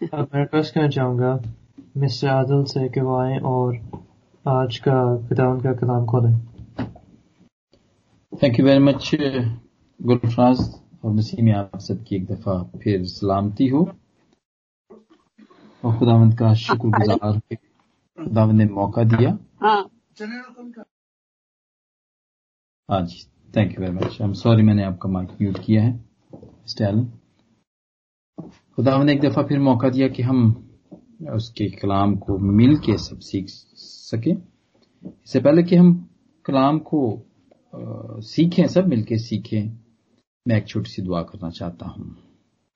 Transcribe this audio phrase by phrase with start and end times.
[0.00, 1.36] اب میں ریکویسٹ کرنا چاہوں گا
[1.94, 3.74] مسٹر عادل سے کہ وہ آئیں اور
[4.44, 6.34] آج کا خداون کا کلام کھولیں۔
[8.40, 9.14] Thank you very much
[10.00, 13.82] Gulfraz اور نسیم آپ سب کی ایک دفعہ پھر سلامتی ہو۔
[15.80, 17.32] اور خداوند کا شکر گزار
[18.16, 19.82] خداوند نے موقع دیا۔ ہاں۔
[22.88, 23.18] ہاں جی
[23.52, 25.92] thank you very much I'm sorry میں نے آپ کا مائک میوٹ کیا ہے۔
[28.80, 30.52] اسٹائل خداوند نے ایک دفعہ پھر موقع دیا کہ ہم
[31.34, 33.50] اس کے کلام کو مل کے سب سیکھ
[34.10, 34.34] سکیں۔
[35.02, 36.04] اس سے پہلے کہ ہم
[36.44, 37.22] کلام کو
[38.22, 39.64] سیکھیں، سب مل کے سیکھیں،
[40.46, 42.10] میں ایک چھوٹی سی دعا کرنا چاہتا ہوں۔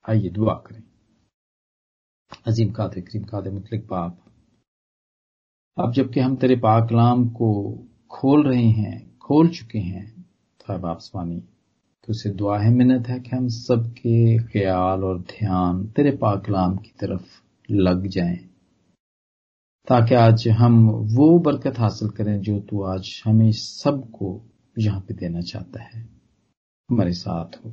[0.07, 0.81] آئیے دعا کریں۔
[2.45, 4.11] عظیم قادر، کریم قادر، مطلق باپ
[5.75, 7.49] اب جبکہ ہم تیرے پاک کلام کو
[8.09, 10.05] کھول رہے ہیں، کھول چکے ہیں
[10.57, 10.99] تو باپ
[12.05, 16.45] تو اسے دعا ہے منت ہے کہ ہم سب کے خیال اور دھیان تیرے پاک
[16.45, 17.21] کلام کی طرف
[17.69, 18.35] لگ جائیں۔
[19.87, 24.43] تاکہ آج ہم وہ برکت حاصل کریں جو تو آج ہمیں سب کو
[24.77, 26.01] یہاں پہ دینا چاہتا ہے۔
[26.91, 27.71] ہمارے ساتھ ہو۔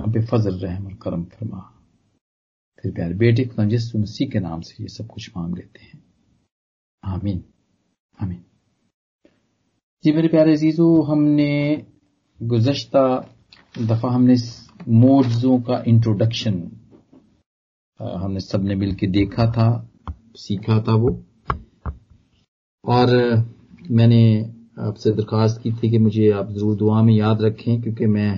[0.00, 1.60] ہم پہ فضل، رحم اور کرم فرما۔
[2.82, 6.00] پھر پیارے بیٹے خدا جس مسیح کے نام سے یہ سب کچھ مانگ لیتے ہیں۔
[7.02, 7.40] آمین۔
[8.18, 8.40] آمین۔
[10.02, 11.76] جی میرے پیارے عزیزو، ہم نے
[12.50, 13.20] گزشتہ
[13.80, 14.34] دفعہ ہم نے
[14.86, 16.60] موڈزوں کا انٹروڈکشن
[18.00, 19.68] ہم نے سب نے مل کے دیکھا تھا،
[20.38, 21.08] سیکھا تھا وہ۔
[22.82, 23.08] اور
[23.90, 24.42] میں نے
[24.76, 28.34] آپ سے درخواست کی تھی کہ مجھے آپ ضرور دعا میں یاد رکھیں، کیونکہ میں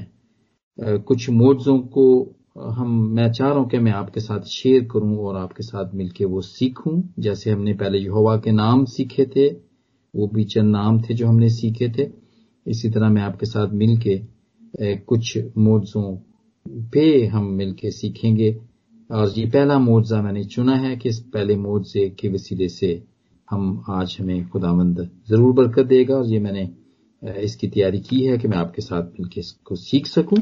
[1.04, 2.32] کچھ موڈزوں کو
[2.78, 5.62] ہم، میں چاہ رہا ہوں کہ میں آپ کے ساتھ شیئر کروں اور آپ کے
[5.62, 9.48] ساتھ مل کے وہ سیکھوں۔ جیسے ہم نے پہلے یہوا کے نام سیکھے تھے،
[10.14, 12.06] وہ بھی چند نام تھے جو ہم نے سیکھے تھے۔
[12.66, 14.18] اسی طرح میں آپ کے ساتھ مل کے
[15.06, 16.16] کچھ موڈزوں
[16.92, 18.48] پہ ہم مل کے سیکھیں گے۔
[19.08, 23.00] اور یہ پہلا معجزہ میں نے چنا ہے کہ اس پہلے معجزے کے وسیلے سے
[23.52, 24.98] ہم آج ہمیں خداوند
[25.28, 26.64] ضرور برکت دے گا اور یہ میں نے
[27.42, 30.08] اس کی تیاری کی ہے کہ میں آپ کے ساتھ مل کے اس کو سیکھ
[30.08, 30.38] سکوں۔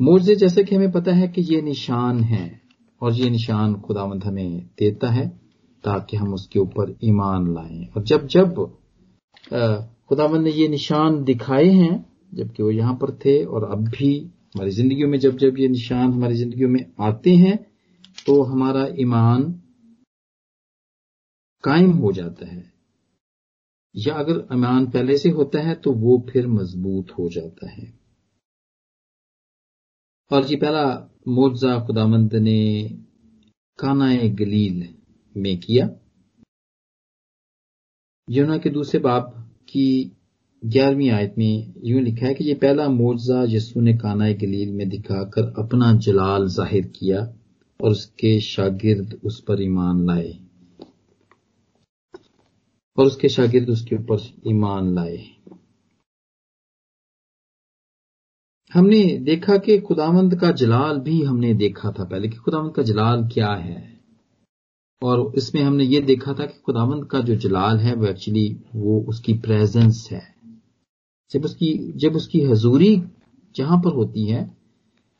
[0.00, 2.48] معجزے جیسے کہ ہمیں پتا ہے کہ یہ نشان ہے
[2.98, 5.28] اور یہ نشان خداوند ہمیں دیتا ہے
[5.82, 8.60] تاکہ ہم اس کے اوپر ایمان لائیں۔ اور جب جب
[9.52, 11.98] اہ، خداوند نے یہ نشان دکھائے ہیں
[12.32, 16.12] جبکہ وہ یہاں پر تھے اور اب بھی ہماری زندگیوں میں جب جب یہ نشان
[16.12, 17.56] ہماری زندگیوں میں آتے ہیں
[18.26, 19.40] تو ہمارا ایمان
[21.62, 22.62] قائم ہو جاتا ہے۔
[23.94, 27.84] یا اگر ایمان پہلے سے ہوتا ہے تو وہ پھر مضبوط ہو جاتا ہے۔
[30.30, 32.88] اور جی پہلا معجزہ خداوند نے
[33.78, 34.08] کانا
[34.40, 34.86] گلیل
[35.34, 35.86] میں کیا۔
[38.28, 39.22] یونا کے دوسرے باپ
[39.66, 40.10] کی
[40.64, 44.84] گیارہویں آیت میں یوں لکھا ہے کہ یہ پہلا معجزہ یسو نے کانا گلیل میں
[44.84, 47.20] دکھا کر اپنا جلال ظاہر کیا
[47.76, 50.32] اور اس کے شاگرد اس پر ایمان لائے۔
[52.94, 54.14] اور اس کے شاگرد اس کے اوپر
[54.44, 55.16] ایمان لائے۔
[58.74, 62.72] ہم نے دیکھا کہ خداوند کا جلال بھی ہم نے دیکھا تھا پہلے کہ خداوند
[62.72, 63.98] کا جلال کیا ہے۔
[65.00, 68.06] اور اس میں ہم نے یہ دیکھا تھا کہ خداوند کا جو جلال ہے وہ
[68.06, 70.37] ایکچولی وہ اس کی پریزنس ہے۔
[71.34, 72.96] جب اس کی، جب اس کی حضوری
[73.54, 74.46] جہاں پر ہوتی ہے،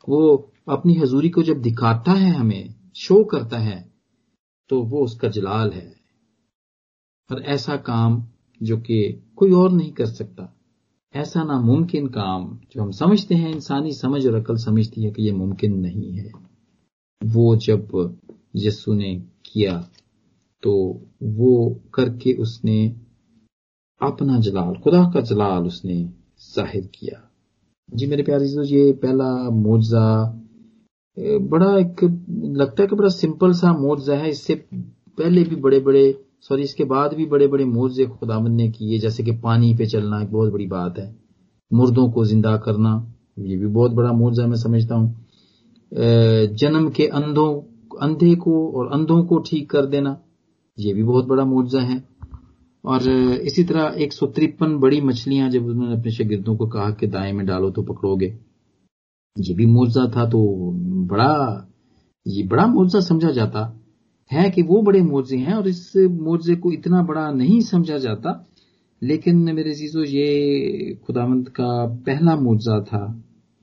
[0.08, 2.64] وہ اپنی حضوری کو جب دکھاتا ہے ہمیں،
[2.94, 3.82] شو کرتا ہے،
[4.68, 5.92] تو وہ اس کا جلال ہے۔
[7.30, 8.20] اور ایسا کام
[8.60, 10.46] جو کہ کوئی اور نہیں کر سکتا۔
[11.14, 15.32] ایسا ناممکن کام جو ہم سمجھتے ہیں، انسانی سمجھ اور عقل سمجھتی ہے کہ یہ
[15.32, 16.28] ممکن نہیں ہے۔
[17.34, 17.80] وہ جب
[18.54, 19.80] یسو نے کیا،
[20.62, 22.94] تو وہ کر کے اس نے
[24.00, 25.96] اپنا جلال خدا کا جلال اس نے
[26.54, 27.18] ظاہر کیا۔
[27.88, 29.30] جی میرے پیارے عزیزو، یہ پہلا
[29.64, 30.06] معجزہ
[31.50, 32.04] بڑا ایک
[32.58, 34.54] لگتا ہے کہ بڑا سمپل سا معجزہ ہے۔ اس سے
[35.16, 36.12] پہلے بھی بڑے بڑے
[36.48, 39.84] سوری اس کے بعد بھی بڑے بڑے معجزے خداوند نے کیے جیسے کہ پانی پہ
[39.84, 41.12] چلنا ایک بہت بڑی بات ہے۔
[41.70, 42.92] مردوں کو زندہ کرنا
[43.48, 45.08] یہ بھی بہت بڑا معجزہ میں سمجھتا ہوں۔
[46.60, 47.50] جنم کے اندھوں
[48.00, 50.14] اندھے کو اور اندھوں کو ٹھیک کر دینا
[50.78, 51.98] یہ بھی بہت بڑا معجزہ ہے۔
[52.82, 53.00] اور
[53.40, 57.06] اسی طرح ایک سو ترپن بڑی مچھلیاں جب انہوں نے اپنے شاگردوں کو کہا کہ
[57.06, 58.28] دائیں میں ڈالو تو پکڑو گے۔
[59.36, 60.70] یہ بھی معجزہ تھا تو
[61.06, 61.60] بڑا،
[62.26, 63.70] یہ بڑا معجزہ سمجھا جاتا
[64.32, 68.30] ہے کہ وہ بڑے معجزے ہیں اور اس معجزے کو اتنا بڑا نہیں سمجھا جاتا۔
[69.00, 73.06] لیکن میرے عزیزو، یہ خداوند کا پہلا معجزہ تھا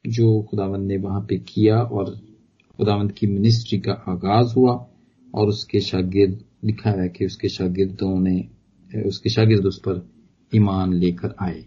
[0.05, 2.05] جو خداوند نے وہاں پہ کیا اور
[2.77, 4.75] خداوند کی منسٹری کا آغاز ہوا
[5.31, 8.54] اور اس کے شاگرد، لکھا ہے کہ اس کے شاگردوں نے
[9.03, 9.99] اس کے شاگرد اس پر
[10.51, 11.61] ایمان لے کر آئے۔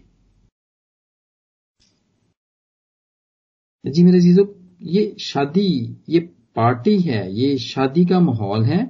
[3.85, 4.43] جی میرے عزیزو،
[4.89, 5.71] یہ شادی،
[6.07, 6.19] یہ
[6.55, 8.81] پارٹی ہے، یہ شادی کا ماحول ہے،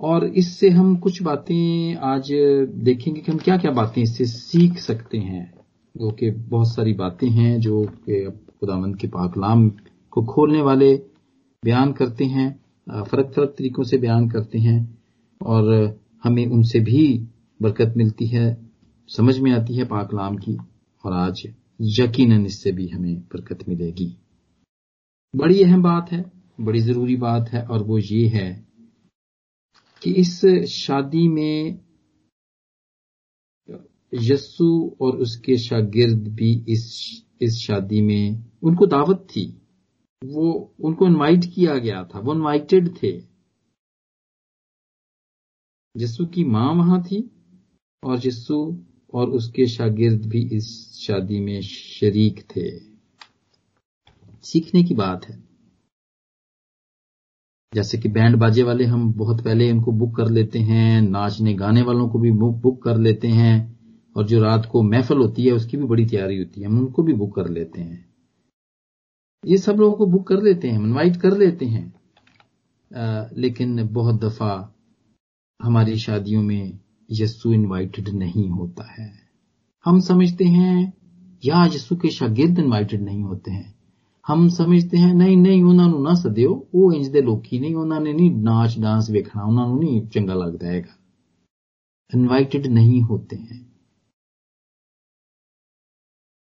[0.00, 2.32] اور اس سے ہم کچھ باتیں آج
[2.86, 5.44] دیکھیں گے کہ ہم کیا کیا باتیں اس سے سیکھ سکتے ہیں۔
[5.94, 9.68] جو کہ بہت ساری باتیں ہیں جو کہ خدا مند کے پاکلام
[10.12, 10.96] کو کھولنے والے
[11.62, 12.48] بیان کرتے ہیں،
[13.10, 14.78] فرق فرق طریقوں سے بیان کرتے ہیں،
[15.40, 15.72] اور
[16.24, 17.02] ہمیں ان سے بھی
[17.60, 18.54] برکت ملتی ہے،
[19.16, 20.54] سمجھ میں آتی ہے پاکلام کی،
[21.04, 21.46] اور آج
[21.78, 24.14] یقیناً اس سے بھی ہمیں برکت ملے گی۔
[25.38, 26.22] بڑی اہم بات ہے،
[26.64, 28.62] بڑی ضروری بات ہے، اور وہ یہ ہے
[30.00, 31.76] کہ اس شادی میں
[34.12, 36.84] یسو اور اس کے شاگرد بھی اس
[37.40, 38.30] اس شادی میں
[38.62, 39.58] ان کو دعوت تھی۔
[40.22, 43.20] وہ، ان کو انوائٹ کیا گیا تھا، وہ انوائٹڈ تھے۔
[45.94, 47.37] یسو کی ماں وہاں تھی۔
[48.02, 48.70] اور یسو
[49.06, 50.64] اور اس کے شاگرد بھی اس
[50.98, 52.78] شادی میں شریک تھے۔
[54.42, 55.36] سیکھنے کی بات ہے۔
[57.74, 61.56] جیسے کہ بینڈ باجے والے ہم بہت پہلے ان کو بک کر لیتے ہیں، ناچنے
[61.60, 63.74] گانے والوں کو بھی بک کر لیتے ہیں
[64.12, 66.78] اور جو رات کو محفل ہوتی ہے اس کی بھی بڑی تیاری ہوتی ہے، ہم
[66.78, 67.96] ان کو بھی بک کر لیتے ہیں۔
[69.44, 71.90] یہ سب لوگوں کو بک کر لیتے ہیں انوائٹ کر لیتے ہیں۔
[73.32, 74.62] لیکن بہت دفعہ
[75.64, 79.08] ہماری شادیوں میں یسو انوائٹڈ نہیں ہوتا ہے۔
[79.86, 80.90] ہم سمجھتے ہیں،
[81.42, 83.72] یا یسو کے شاگرد انوائٹڈ نہیں ہوتے ہیں۔
[84.28, 88.00] ہم سمجھتے ہیں، نہیں نہیں انہوں نے نہ سدیو۔ وہ انج دے لوکی نہیں انہوں
[88.00, 90.92] نے نہیں ناچ ڈانس ویکھنا انہوں نے نہیں چنگا لگتا ہے۔ گا
[92.14, 93.68] انوائٹڈ نہیں ہوتے ہیں۔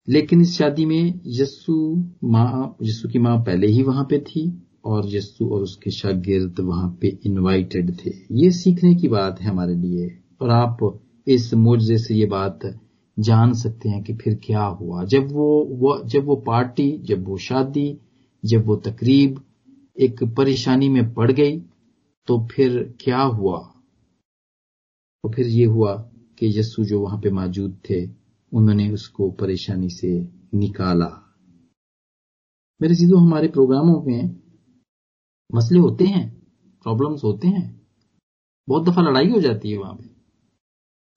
[0.07, 4.45] لیکن اس شادی میں یسو ماں یسو کی ماں پہلے ہی وہاں پہ تھی
[4.81, 9.47] اور یسو اور اس کے شاگرد وہاں پہ انوائٹڈ تھے۔ یہ سیکھنے کی بات ہے
[9.47, 10.85] ہمارے لیے۔ اور آپ
[11.27, 12.63] اس موجے سے یہ بات
[13.25, 17.97] جان سکتے ہیں کہ پھر کیا ہوا۔ جب وہ جب وہ پارٹی، جب وہ شادی،
[18.43, 19.39] جب وہ تقریب
[19.95, 21.61] ایک پریشانی میں پڑ گئی
[22.27, 23.61] تو پھر کیا ہوا؟
[25.23, 26.03] تو پھر یہ ہوا
[26.37, 28.07] کہ یسو جو وہاں پہ موجود تھے،
[28.53, 30.21] انہوں نے اس کو پریشانی سے
[30.53, 31.09] نکالا۔
[32.81, 34.23] میرے سیدھو، ہمارے پروگراموں میں
[35.51, 36.31] مسئلے ہوتے ہیں
[36.85, 37.73] پرابلمس ہوتے ہیں۔
[38.69, 40.10] بہت دفعہ لڑائی ہو جاتی ہے وہاں پہ۔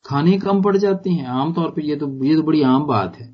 [0.03, 3.21] کھانے کم پڑ جاتے ہیں۔ عام طور پہ یہ تو یہ تو بڑی عام بات
[3.21, 3.27] ہے۔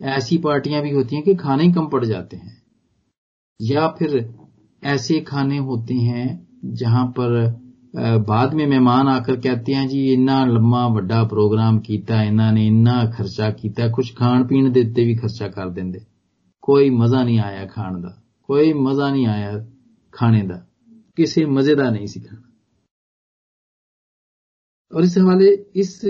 [0.00, 2.54] ایسی پارٹیاں بھی ہوتی ہیں کہ کھانے کم پڑ جاتے ہیں۔
[3.60, 4.18] یا پھر
[4.82, 6.26] ایسے کھانے ہوتے ہیں
[6.78, 7.30] جہاں پر
[8.26, 12.68] بعد میں مہمان آ کر کہتے ہیں جی اتنا لمبا وڈا پروگرام کیتا انہوں نے
[12.68, 15.92] اتنا خرچہ کیتا کچھ کھان پین دیتے بھی خرچہ کر دیں
[16.62, 18.08] کوئی مزہ نہیں آیا کھان دا،
[18.46, 19.52] کوئی مزہ نہیں آیا
[20.10, 20.58] کھانے دا۔
[21.16, 22.51] کسی مزے دا نہیں سی کھانا
[24.92, 26.04] اور اس حوالے اس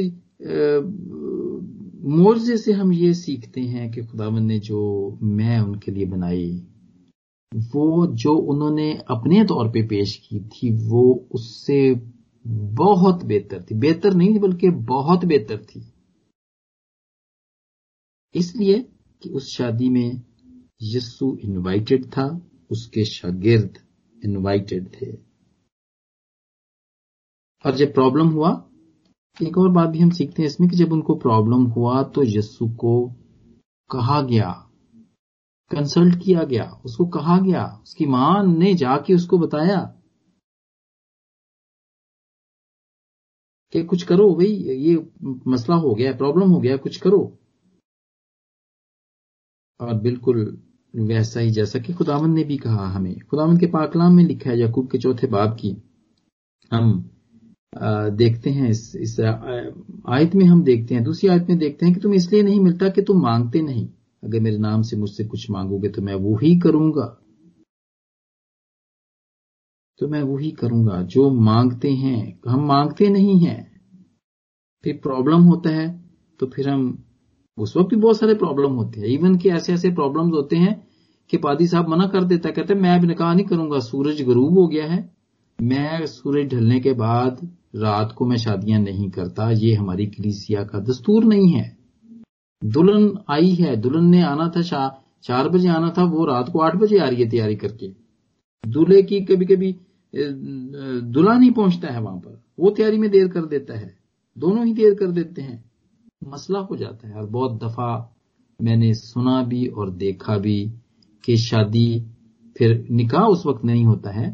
[2.05, 6.61] معرضے سے ہم یہ سیکھتے ہیں کہ خدا نے جو میں ان کے لیے بنائی،
[7.75, 11.95] وہ جو انہوں نے اپنے طور پہ پیش کی تھی، وہ اس سے
[12.79, 15.81] بہت بہتر تھی۔ بہتر نہیں بلکہ بہت بہتر تھی۔
[18.33, 18.83] اس لیے
[19.21, 20.11] کہ اس شادی میں
[20.81, 22.29] یسو انوائٹڈ تھا،
[22.71, 23.71] اس کے شاگرد
[24.25, 25.11] انوائٹڈ تھے۔
[27.65, 28.61] اور جب پرابلم ہوا
[29.41, 32.03] ایک اور بات بھی ہم سیکھتے ہیں اس میں کہ جب ان کو پرابلم ہوا
[32.03, 33.09] تو یسو کو
[33.91, 34.53] کہا گیا
[35.71, 39.39] کنسلٹ کیا گیا، اس کو کہا گیا، اس کی ماں نے جا کے اس کو
[39.39, 39.85] بتایا
[43.73, 44.53] کہ کچھ کرو بھائی
[44.89, 44.97] یہ
[45.47, 47.23] مسئلہ ہو گیا پرابلم ہو گیا، کچھ کرو۔
[49.81, 50.57] اور بالکل
[50.95, 54.57] ویسا ہی جیسا کہ خداون نے بھی کہا ہمیں۔ خداون کے پاکلام میں لکھا ہے
[54.57, 55.73] یعقوب کے چوتھے باب کی،
[56.73, 56.93] ہم
[58.19, 59.21] دیکھتے ہیں، اس اس
[60.05, 62.61] آیت میں ہم دیکھتے ہیں، دوسری آیت میں دیکھتے ہیں کہ تم اس لیے نہیں
[62.61, 63.87] ملتا کہ تم مانگتے نہیں۔
[64.23, 67.15] اگر میرے نام سے مجھ سے کچھ مانگو گے تو میں وہی کروں گا۔
[69.99, 73.65] تو میں وہی کروں گا۔ جو مانگتے ہیں، ہم مانگتے نہیں ہیں۔
[74.83, 75.87] پھر پرابلم ہوتا ہے
[76.39, 76.97] تو پھر ہم،
[77.57, 80.75] اس وقت بھی بہت سارے پرابلم ہوتے ہیں۔ ایون کہ ایسے ایسے پرابلم ہوتے ہیں
[81.29, 83.81] کہ پادی صاحب منع کر دیتا ہے کہتے ہیں میں اب نکاح نہیں کروں گا،
[83.81, 85.01] سورج غروب ہو گیا ہے۔
[85.61, 87.31] میں سورج ڈھلنے کے بعد
[87.75, 91.69] رات کو میں شادیاں نہیں کرتا، یہ ہماری کلیسیا کا دستور نہیں ہے۔
[92.63, 94.63] دلہن آئی ہے، دلہن نے آنا تھا
[95.21, 97.89] چار بجے آنا تھا، وہ رات کو آٹھ بجے آ رہی ہے تیاری کر کے۔
[98.65, 99.73] دلہے کی کبھی کبھی
[101.15, 103.89] دلہا نہیں پہنچتا ہے وہاں پر، وہ تیاری میں دیر کر دیتا ہے۔
[104.37, 105.57] دونوں ہی دیر کر دیتے ہیں۔
[106.27, 108.03] مسئلہ ہو جاتا ہے اور بہت دفعہ
[108.61, 110.59] میں نے سنا بھی اور دیکھا بھی
[111.25, 111.99] کہ شادی
[112.55, 114.29] پھر نکاح اس وقت نہیں ہوتا ہے۔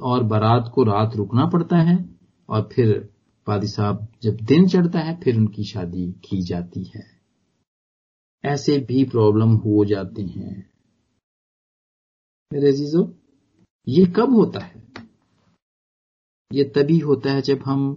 [0.00, 2.02] اور بارات کو رات رکنا پڑتا ہے
[2.46, 3.00] اور پھر
[3.44, 7.18] پادی صاحب جب دن چڑھتا ہے پھر ان کی شادی کی جاتی ہے۔
[8.42, 10.62] ایسے بھی پرابلم ہو جاتے ہیں۔
[12.50, 13.12] میرے عزیزو،
[13.86, 14.78] یہ کب ہوتا ہے؟
[16.50, 17.94] یہ تبھی ہوتا ہے جب ہم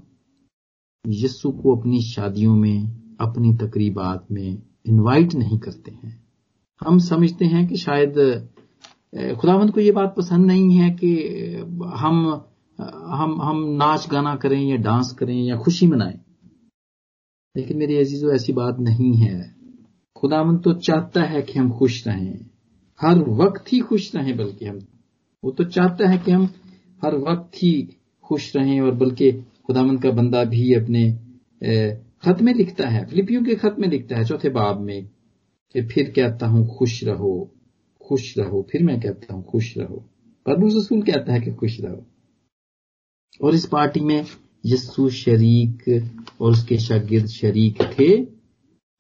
[1.06, 6.18] یسو کو اپنی شادیوں میں، اپنی تقریبات میں انوائٹ نہیں کرتے ہیں۔
[6.86, 8.18] ہم سمجھتے ہیں کہ شاید
[9.12, 11.12] خدا مند کو یہ بات پسند نہیں ہے کہ
[12.02, 12.34] ہم
[13.20, 16.18] ہم ہم ناچ گانا کریں یا ڈانس کریں یا خوشی منائیں۔
[17.56, 19.42] لیکن میری عزیزو، ایسی بات نہیں ہے۔
[20.22, 22.34] خدا مند تو چاہتا ہے کہ ہم خوش رہیں۔
[23.04, 24.78] ہر وقت ہی خوش رہیں بلکہ ہم،
[25.44, 26.46] وہ تو چاہتا ہے کہ ہم
[27.04, 27.86] ہر وقت ہی
[28.22, 29.32] خوش رہیں اور بلکہ
[29.68, 31.18] خدا مند کا بندہ بھی اپنے
[32.20, 35.02] خط میں لکھتا ہے، فلپیوں کے خط میں لکھتا ہے، چوتھے باب میں
[35.74, 37.61] کہ پھر کہتا ہوں، خوش رہو۔
[38.12, 40.00] خوش رہو۔ پھر میں کہتا ہوں خوش رہو۔
[40.44, 42.00] پربوس رسول کہتا ہے کہ خوش رہو۔
[43.40, 44.24] اور اس پارٹی میں
[44.64, 45.90] یسو شریک
[46.38, 48.22] اور اس کے شاگرد شریک تھے۔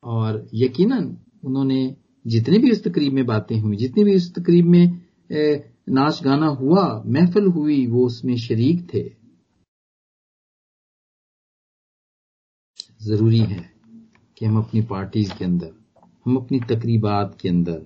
[0.01, 1.93] اور یقیناً انہوں نے
[2.25, 4.85] جتنے بھی اس تقریب میں باتیں ہوئی جتنے بھی اس تقریب میں
[5.87, 9.09] ناچ گانا ہوا، محفل ہوئی، وہ اس میں شریک تھے۔
[12.99, 13.61] ضروری ہے
[14.35, 15.69] کہ ہم اپنی پارٹیز کے اندر،
[16.25, 17.79] ہم اپنی تقریبات کے اندر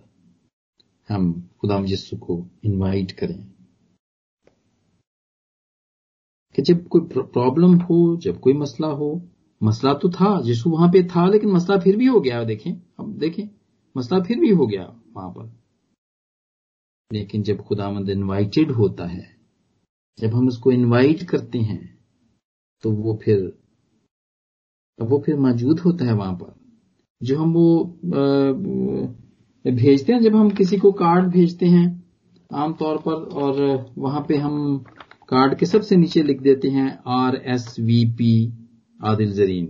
[1.09, 3.55] ہم خدا مجسو کو انوائٹ کریں۔
[6.53, 9.13] کہ جب کوئی پرابلم ہو، جب کوئی مسئلہ ہو،
[9.61, 13.21] مسئلہ تو تھا جسو وہاں پہ تھا، لیکن مسئلہ پھر بھی ہو گیا۔ دیکھیں، اب
[13.21, 13.45] دیکھیں،
[13.95, 15.45] مسئلہ پھر بھی ہو گیا وہاں پر۔
[17.11, 19.23] لیکن جب خدا مند انوائٹیڈ ہوتا ہے،
[20.17, 21.87] جب ہم اس کو انوائٹ کرتے ہیں،
[22.83, 23.49] تو وہ پھر
[24.97, 26.49] وہ پھر موجود ہوتا ہے وہاں پر۔
[27.21, 27.93] جو ہم وہ
[29.71, 31.85] بھیجتے ہیں، جب ہم کسی کو کارڈ بھیجتے ہیں،
[32.51, 33.53] عام طور پر، اور
[33.97, 34.77] وہاں پہ ہم
[35.27, 38.35] کارڈ کے سب سے نیچے لکھ دیتے ہیں، آر ایس وی پی،
[38.99, 39.65] عادل زرین.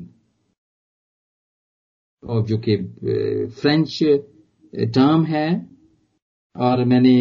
[2.23, 2.77] اور جو کہ
[3.61, 4.01] فرینچ
[4.93, 5.47] ٹرم ہے.
[6.55, 7.15] اور میں نے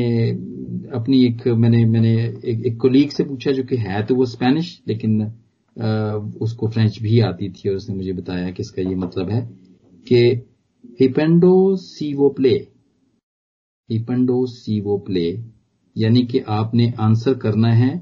[0.90, 4.23] اپنی ایک، میں نے میں نے ایک کولیگ سے پوچھا جو کہ ہے تو وہ
[4.23, 5.21] اسپینش، لیکن
[6.40, 8.97] اس کو فرینچ بھی آتی تھی اور اس نے مجھے بتایا کہ اس کا یہ
[8.97, 9.40] مطلب ہے
[10.07, 10.21] کہ
[11.00, 12.57] ہیپنڈو سی وہ پلے
[13.91, 15.37] ہیپنڈو سی وہ پلے
[15.97, 17.93] یعنی کہ آپ نے آنسر کرنا ہے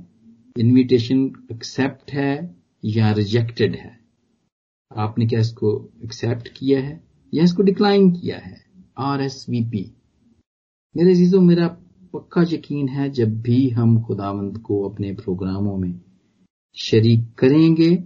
[0.57, 2.35] انویٹیشن ایکسپٹ ہے
[2.83, 3.91] یا ریجیکٹڈ ہے.
[4.91, 6.99] آپ نے کیا اس کو ایکسپٹ کیا ہے
[7.33, 8.57] یا اس کو ڈکلائن کیا ہے?
[8.97, 9.83] آر ایس وی پی
[10.95, 11.69] میرے عزیزوں، میرا
[12.12, 15.93] پکا یقین ہے جب بھی ہم خدا مند کو اپنے پروگراموں میں
[16.77, 17.97] شریک کریں گے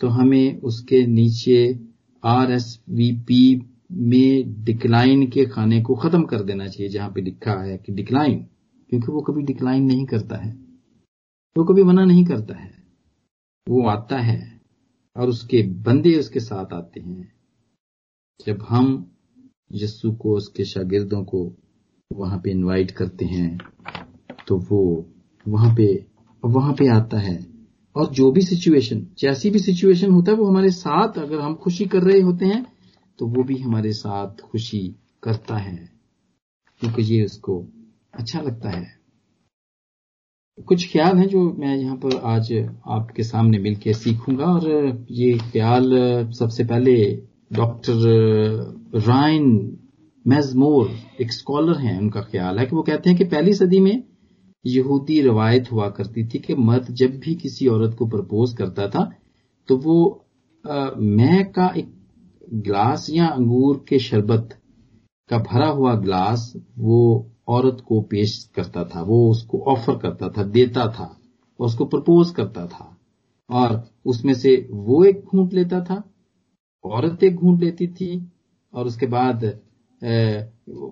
[0.00, 1.72] تو ہمیں اس کے نیچے
[2.22, 3.42] آر ایس وی پی
[3.90, 8.44] میں ڈکلائن کے کھانے کو ختم کر دینا چاہیے، جہاں پہ لکھا ہے کہ ڈکلائن
[8.90, 10.52] کیونکہ وہ کبھی ڈکلائن نہیں کرتا ہے۔
[11.56, 12.70] وہ کبھی منع نہیں کرتا ہے۔
[13.68, 14.38] وہ آتا ہے
[15.14, 17.22] اور اس کے بندے اس کے ساتھ آتے ہیں۔
[18.46, 19.04] جب ہم
[19.70, 21.56] یسو کو، اس کے شاگردوں کو
[22.10, 23.58] وہاں پہ انوائٹ کرتے ہیں،
[24.46, 25.02] تو وہ
[25.46, 25.86] وہاں پہ
[26.42, 27.36] وہاں پہ آتا ہے۔
[27.92, 31.84] اور جو بھی سچویشن جیسی بھی سچویشن ہوتا ہے، وہ ہمارے ساتھ اگر ہم خوشی
[31.84, 32.64] کر رہے ہوتے ہیں
[33.18, 34.86] تو وہ بھی ہمارے ساتھ خوشی
[35.22, 35.76] کرتا ہے،
[36.80, 37.62] کیونکہ یہ اس کو
[38.12, 38.84] اچھا لگتا ہے۔
[40.66, 42.52] کچھ خیال ہیں جو میں یہاں پر آج
[42.96, 44.68] آپ کے سامنے مل کے سیکھوں گا، اور
[45.12, 45.92] یہ خیال
[46.32, 46.94] سب سے پہلے
[47.50, 48.06] ڈاکٹر
[49.06, 49.48] رائن
[50.24, 50.86] میزمور،
[51.18, 53.96] ایک اسکالر ہیں، ان کا خیال ہے کہ وہ کہتے ہیں کہ پہلی صدی میں
[54.64, 59.04] یہودی روایت ہوا کرتی تھی کہ مرد جب بھی کسی عورت کو پرپوز کرتا تھا
[59.68, 59.98] تو وہ
[61.10, 61.86] مہ کا ایک
[62.52, 64.54] گلاس یا انگور کے شربت
[65.30, 70.28] کا بھرا ہوا گلاس وہ عورت کو پیش کرتا تھا، وہ اس کو آفر کرتا
[70.28, 71.08] تھا، دیتا تھا،
[71.58, 72.84] اس کو پرپوز کرتا تھا۔
[73.48, 78.20] اور اس میں سے وہ ایک گھونٹ لیتا تھا، عورت ایک گھونٹ لیتی تھی۔
[78.70, 79.44] اور اس کے بعد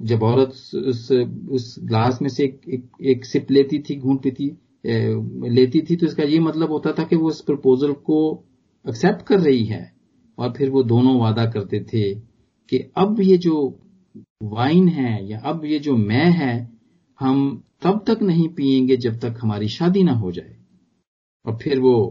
[0.00, 0.76] جب عورت
[1.50, 2.44] اس گلاس میں سے
[2.98, 4.50] ایک سپ لیتی تھی، گھونٹ پیتی
[5.54, 8.42] لیتی تھی، تو اس کا یہ مطلب ہوتا تھا کہ وہ اس پرپوزل کو
[8.84, 9.94] ایکسپٹ کر رہی ہے۔
[10.34, 12.14] اور پھر وہ دونوں وعدہ کرتے تھے
[12.68, 13.76] کہ اب یہ جو
[14.40, 16.66] وائن ہے یا اب یہ جو میں ہے،
[17.20, 20.52] ہم تب تک نہیں پیئیں گے جب تک ہماری شادی نہ ہو جائے۔
[21.44, 22.10] اور پھر وہ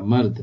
[0.00, 0.40] مرد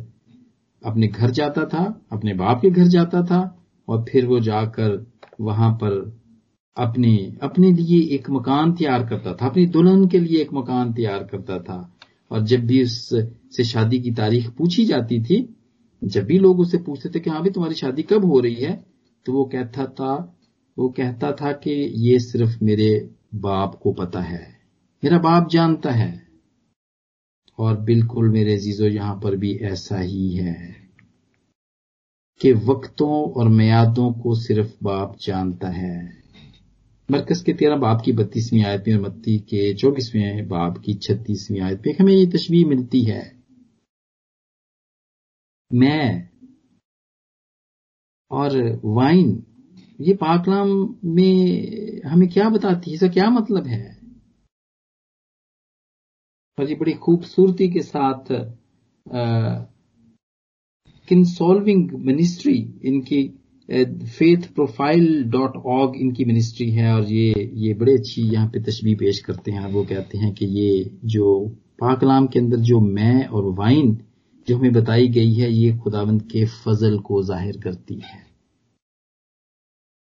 [0.81, 3.39] اپنے گھر جاتا تھا، اپنے باپ کے گھر جاتا تھا،
[3.87, 4.91] اور پھر وہ جا کر
[5.39, 5.91] وہاں پر
[6.75, 11.21] اپنے اپنے لیے ایک مکان تیار کرتا تھا، اپنی دلہن کے لیے ایک مکان تیار
[11.21, 11.81] کرتا تھا۔
[12.29, 13.09] اور جب بھی اس
[13.55, 15.37] سے شادی کی تاریخ پوچھی جاتی تھی
[16.01, 18.75] جب بھی لوگ اسے پوچھتے تھے کہ ہاں بھی تمہاری شادی کب ہو رہی ہے؟
[19.25, 20.15] تو وہ کہتا تھا،
[20.77, 22.89] وہ کہتا تھا کہ یہ صرف میرے
[23.41, 24.43] باپ کو پتا ہے،
[25.03, 26.11] میرا باپ جانتا ہے،
[27.59, 30.55] اور بالکل میرے عزیزو، یہاں پر بھی ایسا ہی ہے
[32.41, 35.99] کہ وقتوں اور میادوں کو صرف باپ جانتا ہے۔
[37.09, 41.61] مرکز کے تیرہ باپ کی بتیسویں آیت میں اور متی کے چوبیسویں باپ کی چھتیسویں
[41.61, 43.40] آیت میں ہمیں یہ تشبیح ملتی ہے۔
[45.73, 46.21] میں
[48.31, 48.51] اور
[48.83, 49.39] وائن
[49.99, 50.69] یہ پاکلام
[51.03, 51.35] میں
[52.07, 53.83] ہمیں کیا بتاتی ہے؟ اس کا کیا مطلب ہے؟
[56.57, 58.31] اور یہ بڑی خوبصورتی کے ساتھ
[61.07, 63.27] کنسالونگ منسٹری ان کی
[64.05, 68.59] فیتھ پروفائل ڈاٹ آگ ان کی منسٹری ہے اور یہ یہ بڑے اچھی یہاں پہ
[68.59, 73.15] تشبیح پیش کرتے ہیں وہ کہتے ہیں کہ یہ جو پاکلام کے اندر جو میں
[73.15, 73.95] اور وائن
[74.47, 78.31] جو ہمیں بتائی گئی ہے، یہ خداوند کے فضل کو ظاہر کرتی ہے۔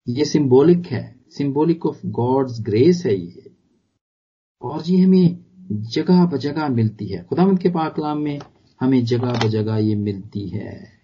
[0.06, 3.42] یہ سمبولک ہے سمبولک آف گاڈز گریس ہے یہ۔
[4.60, 8.40] اور یہ ہمیں جگہ بجگہ ملتی ہے۔ خداوند کے پاکلام میں
[8.82, 10.96] ہمیں جگہ بجگہ یہ ملتی ہے۔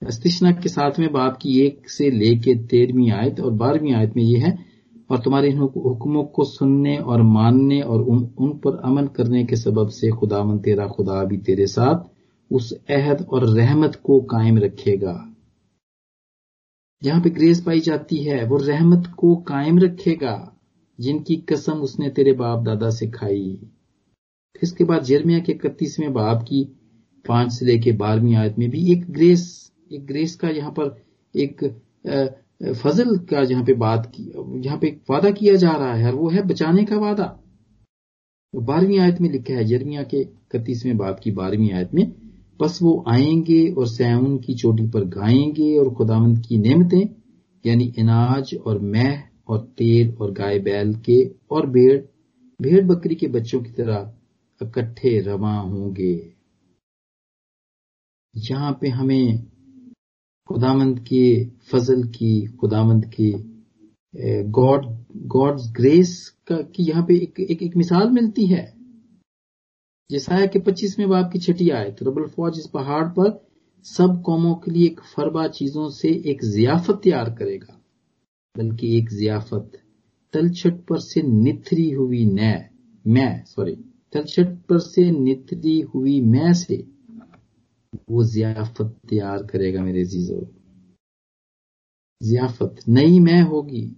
[0.00, 4.24] استشنا کے ساتویں باپ کی ایک سے لے کے تیرہویں آیت اور بارہویں آیت میں
[4.24, 4.63] یہ ہے
[5.14, 8.00] اور تمہارے حکموں کو سننے اور ماننے اور
[8.36, 12.06] ان پر عمل کرنے کے سبب سے خدا من تیرا خدا بھی تیرے ساتھ
[12.50, 15.16] اس عہد اور رحمت کو قائم رکھے گا۔
[17.02, 20.36] جہاں پہ گریز پائی جاتی ہے، وہ رحمت کو قائم رکھے گا،
[20.98, 23.56] جن کی قسم اس نے تیرے باپ دادا سے کھائی۔
[24.62, 26.64] اس کے بعد جرمیا کے اکتیسویں باپ کی
[27.26, 30.88] پانچ سے لے کے بارہویں آیت میں بھی ایک گریس ایک گریس کا یہاں پر
[31.34, 31.62] ایک
[32.60, 34.24] فضل کا جہاں پہ بات کی،
[34.62, 37.28] جہاں پہ وعدہ کیا جا رہا ہے، اور وہ ہے بچانے کا وعدہ۔
[38.54, 42.04] بارہویں آیت میں لکھا ہے جرمیا کے اکتیسویں باپ کی بارہویں آیت میں،
[42.60, 47.02] بس وہ آئیں گے اور سیون کی چوٹی پر گائیں گے اور خداوند کی نعمتیں
[47.64, 49.08] یعنی اناج اور مہ
[49.44, 52.00] اور تیل اور گائے بیل کے اور بھیڑ
[52.60, 54.04] بھیڑ بکری کے بچوں کی طرح
[54.60, 56.14] اکٹھے رواں ہوں گے۔
[58.34, 59.26] یہاں پہ ہمیں
[60.50, 61.26] خدامند کے
[61.70, 63.32] فضل کی خدامند کی
[64.56, 64.84] گاڈ
[65.34, 68.64] گاڈ گریس کا کی یہاں پہ ایک ایک, ایک مثال ملتی ہے۔
[70.10, 73.30] جیسا ہے کہ پچیسویں باپ کی چھٹی آئے تو رب الفوج اس پہاڑ پر
[73.86, 77.76] سب قوموں کے لیے ایک فربا چیزوں سے ایک ضیافت تیار کرے گا
[78.54, 79.76] بلکہ ایک ضیافت
[80.34, 82.52] تلچھٹ پر سے نتری ہوئی نہ
[83.04, 83.74] میں سوری
[84.10, 86.82] تلچھٹ پر سے نتری ہوئی میں سے
[88.08, 90.40] وہ ضیافت تیار کرے گا میرے عزیزو۔
[92.22, 93.94] ضیافت نئی میں ہوگی۔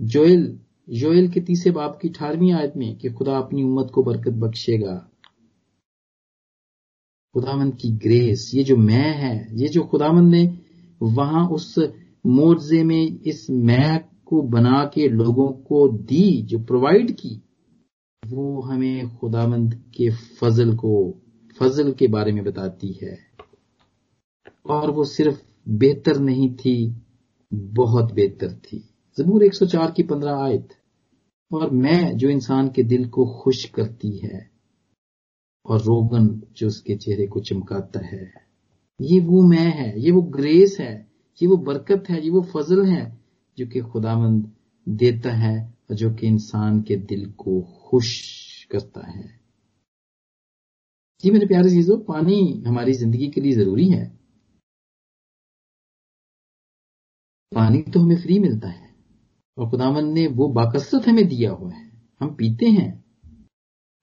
[0.00, 0.56] جوئل
[0.86, 4.80] جوئل کے تیسرے باپ کی اٹھارہویں آیت میں کہ خدا اپنی امت کو برکت بخشے
[4.80, 5.06] گا۔
[7.34, 10.50] خدامند کی گریس، یہ جو میں ہے، یہ جو خدامند نے
[11.00, 11.78] وہاں اس
[12.24, 17.40] مورزے میں اس میں کو بنا کے لوگوں کو دی، جو پرووائڈ کی،
[18.30, 21.12] وہ ہمیں خدامند کے فضل کو
[21.58, 23.14] فضل کے بارے میں بتاتی ہے۔
[24.46, 25.34] اور وہ صرف
[25.66, 26.92] بہتر نہیں تھی،
[27.76, 28.78] بہت بہتر تھی۔
[29.16, 30.72] زبور ایک سو چار کی پندرہ آیت۔
[31.50, 34.36] اور میں جو انسان کے دل کو خوش کرتی ہے،
[35.64, 38.24] اور روگن جو اس کے چہرے کو چمکاتا ہے،
[39.00, 41.04] یہ وہ میں ہے، یہ وہ گریس ہے،
[41.40, 43.14] یہ وہ برکت ہے، یہ وہ فضل ہے
[43.56, 44.46] جو کہ خدا مند
[44.84, 48.22] دیتا ہے اور جو کہ انسان کے دل کو خوش
[48.70, 49.35] کرتا ہے۔
[51.22, 54.16] جی میرے پیارے چیزوں پانی ہماری زندگی کے لیے ضروری ہے۔
[57.54, 58.86] پانی تو ہمیں فری ملتا ہے۔
[59.56, 63.00] اور خدامند نے وہ باکثرت ہمیں دیا ہوا ہے۔ ہم پیتے ہیں۔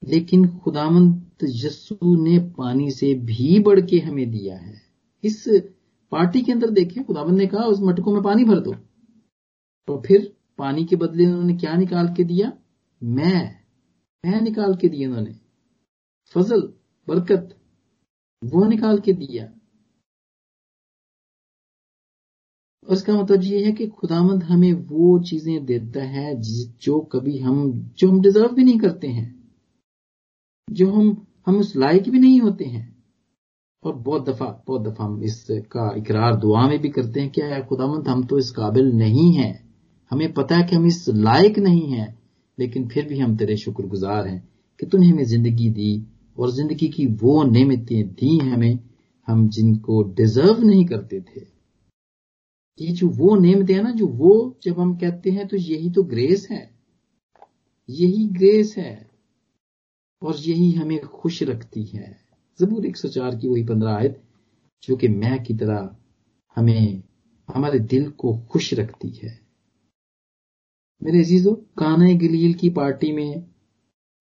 [0.02, 4.74] لیکن خدامند یسو نے پانی سے بھی بڑھ کے ہمیں دیا ہے۔
[5.22, 5.48] اس
[6.10, 8.72] پارٹی کے اندر دیکھیں، خداوند نے کہا، اس مٹکوں میں پانی بھر دو۔
[9.86, 10.18] تو پھر
[10.56, 12.50] پانی کے بدلے انہوں نے کیا نکال کے دیا؟
[13.02, 13.54] میں
[14.24, 15.32] میں نکال کے دیا انہوں نے۔
[16.34, 17.54] فضل برکت
[18.52, 19.48] وہ نکال کے دیا۔
[22.82, 26.34] اس کا مطلب یہ ہے کہ خدامند ہمیں وہ چیزیں دیتا ہے
[26.80, 29.34] جو کبھی ہم جو ہم ڈیزرو بھی نہیں کرتے ہیں۔
[30.68, 31.12] جو ہم
[31.48, 32.92] ہم اس لائق بھی نہیں ہوتے ہیں۔
[33.82, 37.50] اور بہت دفعہ بہت دفعہ ہم اس کا اقرار دعا میں بھی کرتے ہیں کیا
[37.70, 39.54] خدامند ہم تو اس قابل نہیں ہیں۔
[40.12, 42.08] ہمیں پتا ہے کہ ہم اس لائق نہیں ہیں،
[42.58, 44.40] لیکن پھر بھی ہم تیرے شکر گزار ہیں
[44.78, 48.74] کہ تم نے ہمیں زندگی دی۔ اور زندگی کی وہ نعمتیں دی ہمیں،
[49.28, 51.42] ہم جن کو ڈیزرو نہیں کرتے تھے۔
[52.78, 56.04] یہ جو وہ نعمتیں ہیں نا، جو وہ جب ہم کہتے ہیں تو یہی تو
[56.04, 56.66] گریس ہے۔
[57.88, 59.04] یہی گریس ہے۔
[60.22, 62.14] اور یہی ہمیں خوش رکھتی ہے۔
[62.60, 64.18] زبور ایک سو چار کی وہی پندرہ آیت،
[64.88, 65.88] جو کہ میں کی طرح
[66.58, 67.02] ہمیں
[67.56, 69.44] ہمارے دل کو خوش رکھتی ہے۔
[71.02, 73.36] میرے عزیزو کانا گلیل کی پارٹی میں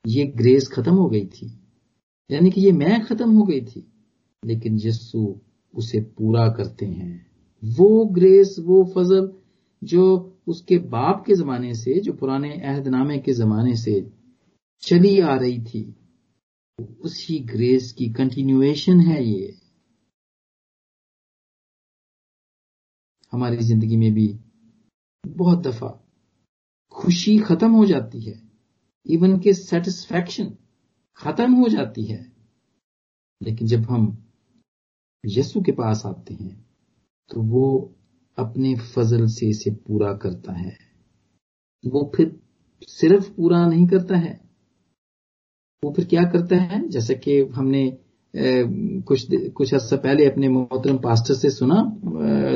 [0.05, 1.48] یہ گریس ختم ہو گئی تھی۔
[2.33, 3.81] یعنی کہ یہ میں ختم ہو گئی تھی۔
[4.42, 5.35] لیکن جسو
[5.73, 7.18] اسے پورا کرتے ہیں،
[7.79, 9.27] وہ گریس، وہ فضل
[9.83, 14.01] جو اس کے باپ کے زمانے سے، جو پرانے عہد نامے کے زمانے سے
[14.79, 15.92] چلی آ رہی تھی،
[16.99, 19.49] اسی گریس کی کنٹینیویشن ہے یہ۔
[23.33, 24.38] ہماری زندگی میں بھی
[25.37, 25.88] بہت دفعہ
[26.90, 28.35] خوشی ختم ہو جاتی ہے
[29.05, 30.47] ایون کہ سیٹسفیکشن
[31.14, 32.22] ختم ہو جاتی ہے۔
[33.40, 34.09] لیکن جب ہم
[35.25, 36.62] یسو کے پاس آتے ہیں،
[37.31, 37.88] تو وہ
[38.37, 40.92] اپنے فضل سے اسے پورا کرتا ہے۔
[41.92, 42.29] وہ پھر
[42.88, 44.37] صرف پورا نہیں کرتا ہے۔
[45.83, 47.90] وہ پھر کیا کرتا ہے؟ جیسے کہ ہم نے
[49.05, 51.83] کچھ کچھ عرصہ پہلے اپنے محترم پاسٹر سے سنا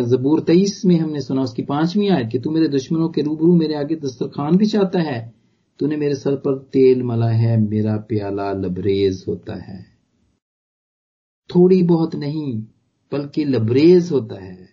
[0.00, 3.22] زبور تیئیس میں ہم نے سنا، اس کی پانچویں آئے کہ تو میرے دشمنوں کے
[3.22, 5.35] روبرو میرے آگے دسترخوان بھی چاہتا ہے۔
[5.76, 9.82] تو نے میرے سر پر تیل ملا ہے، میرا پیالہ لبریز ہوتا ہے۔
[11.48, 12.60] تھوڑی بہت نہیں،
[13.12, 14.66] بلکہ لبریز ہوتا ہے۔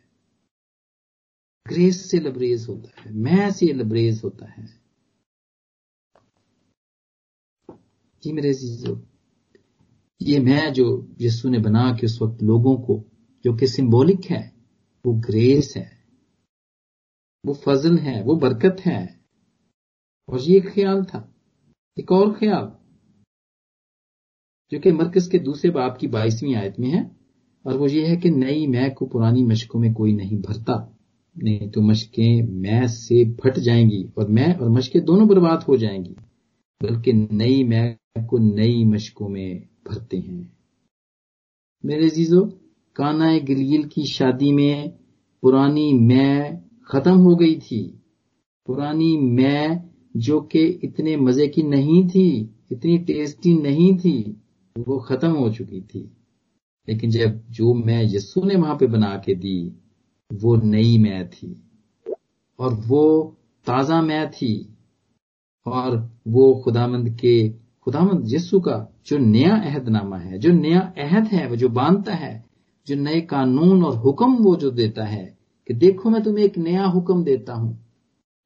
[1.71, 4.65] گریس سے لبریز ہوتا ہے میں سے لبریز ہوتا ہے۔
[8.19, 8.93] جی میرے عزیزو،
[10.19, 13.03] یہ میں جو یسو نے بنا کے اس وقت لوگوں کو،
[13.43, 14.49] جو کہ سمبولک ہے،
[15.05, 15.89] وہ گریس ہے۔
[17.43, 19.22] وہ فضل ہے، وہ برکت ہے۔
[20.29, 21.19] اور یہ ایک خیال تھا،
[21.97, 22.65] ایک اور خیال،
[24.71, 27.01] جو کہ مرکز کے دوسرے باپ کی بائیسویں آیت میں ہے،
[27.65, 30.73] اور وہ یہ ہے کہ نئی میں کو پرانی مشقوں میں کوئی نہیں بھرتا،
[31.35, 35.75] نہیں تو مشقیں میں سے پھٹ جائیں گی، اور میں اور مشقیں دونوں برباد ہو
[35.75, 36.13] جائیں گی،
[36.81, 37.85] بلکہ نئی میں
[38.29, 39.49] کو نئی مشقوں میں
[39.83, 40.43] بھرتے ہیں۔
[41.83, 42.43] میرے عزیزو،
[42.95, 44.75] کانا گلیل کی شادی میں
[45.43, 46.51] پرانی میں
[46.89, 47.81] ختم ہو گئی تھی،
[48.67, 49.67] پرانی میں
[50.13, 54.33] جو کہ اتنے مزے کی نہیں تھی، اتنی ٹیسٹی نہیں تھی،
[54.87, 56.07] وہ ختم ہو چکی تھی۔
[56.87, 59.69] لیکن جب جو میں یسو نے وہاں پہ بنا کے دی،
[60.41, 61.53] وہ نئی میں تھی۔
[62.57, 63.31] اور وہ
[63.65, 64.63] تازہ میں تھی۔
[65.65, 67.51] اور وہ خدا مند کے
[67.85, 71.67] خدا مند یسو کا جو نیا عہد نامہ ہے، جو نیا عہد ہے، وہ جو
[71.67, 72.39] باندھتا ہے،
[72.85, 75.25] جو نئے قانون اور حکم وہ جو دیتا ہے
[75.65, 77.73] کہ دیکھو میں تمہیں ایک نیا حکم دیتا ہوں۔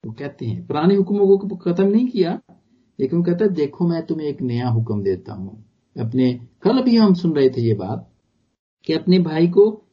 [0.04, 2.38] وہ کہتے ہیں، پرانے حکموں کو ختم نہیں کیا،
[2.98, 5.50] لیکن وہ کہتا ہے، دیکھو میں تمہیں ایک نیا حکم دیتا ہوں۔
[5.96, 8.00] اپنے، کل بھی ہم سن رہے تھے یہ بات
[8.84, 9.84] کہ اپنے بھائی کو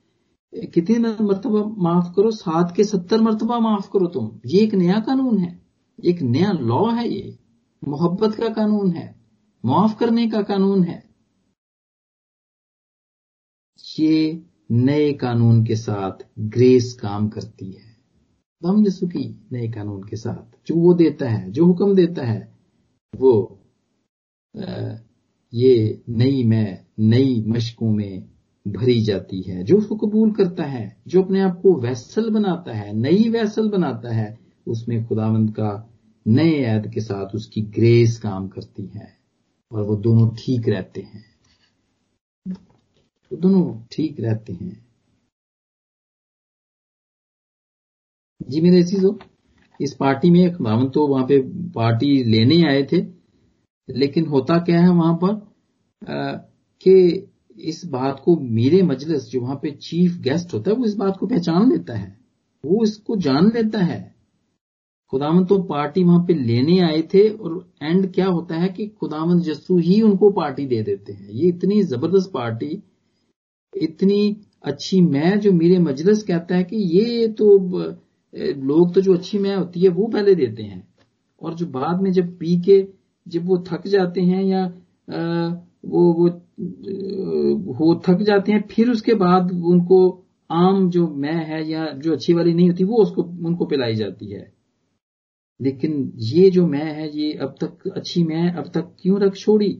[0.52, 5.38] کتنے مرتبہ معاف کرو، سات کے ستر مرتبہ معاف کرو تم۔ یہ ایک نیا قانون
[5.38, 5.56] ہے،
[6.02, 7.32] ایک نیا لا ہے یہ۔
[7.82, 9.12] محبت کا قانون ہے،
[9.64, 11.00] معاف کرنے کا قانون ہے۔
[13.98, 14.32] یہ
[14.70, 16.22] نئے قانون کے ساتھ
[16.56, 17.93] گریس کام کرتی ہے۔
[18.64, 22.40] دم جسو کی نئے قانون کے ساتھ۔ جو وہ دیتا ہے، جو حکم دیتا ہے،
[23.18, 23.46] وہ
[25.52, 28.20] یہ نئی میں، نئی مشقوں میں
[28.68, 32.78] بھری جاتی ہے۔ جو اس کو قبول کرتا ہے، جو اپنے آپ کو ویسل بناتا
[32.78, 34.34] ہے، نئی ویسل بناتا ہے،
[34.66, 35.82] اس میں خداوند کا
[36.26, 39.24] نئے عید کے ساتھ اس کی گریس کام کرتی ہے۔
[39.70, 41.20] اور وہ دونوں ٹھیک رہتے ہیں۔
[43.30, 44.93] دونوں ٹھیک رہتے ہیں۔
[48.48, 49.04] جی میرے چیز
[49.80, 51.40] اس پارٹی میں خداون تو وہاں پہ
[51.74, 53.00] پارٹی لینے آئے تھے،
[53.88, 55.32] لیکن ہوتا کیا ہے وہاں پر
[56.80, 56.96] کہ
[57.68, 61.18] اس بات کو میرے مجلس جو وہاں پہ چیف گیسٹ ہوتا ہے، وہ اس بات
[61.18, 62.10] کو پہچان لیتا ہے،
[62.64, 64.02] وہ اس کو جان لیتا ہے۔
[65.12, 69.40] خداون تو پارٹی وہاں پہ لینے آئے تھے اور اینڈ کیا ہوتا ہے کہ خداون
[69.40, 72.72] جسو ہی ان کو پارٹی دے دیتے ہیں۔ یہ اتنی زبردست پارٹی،
[73.72, 74.22] اتنی
[74.62, 77.46] اچھی میں جو میرے مجلس کہتا ہے کہ یہ تو
[78.38, 80.82] لوگ تو جو اچھی میں ہوتی ہے وہ پہلے دیتے ہیں۔
[81.36, 82.86] اور جو بعد میں جب پی کے
[83.26, 84.68] جب وہ تھک جاتے ہیں یا
[85.84, 86.28] وہ
[87.78, 91.86] وہ تھک جاتے ہیں، پھر اس کے بعد ان کو عام جو میں ہے یا
[92.04, 94.44] جو اچھی والی نہیں ہوتی، وہ اس کو، ان کو پلائی جاتی ہے۔
[95.60, 99.76] لیکن یہ جو میں ہے یہ اب تک اچھی میں اب تک کیوں رکھ چھوڑی؟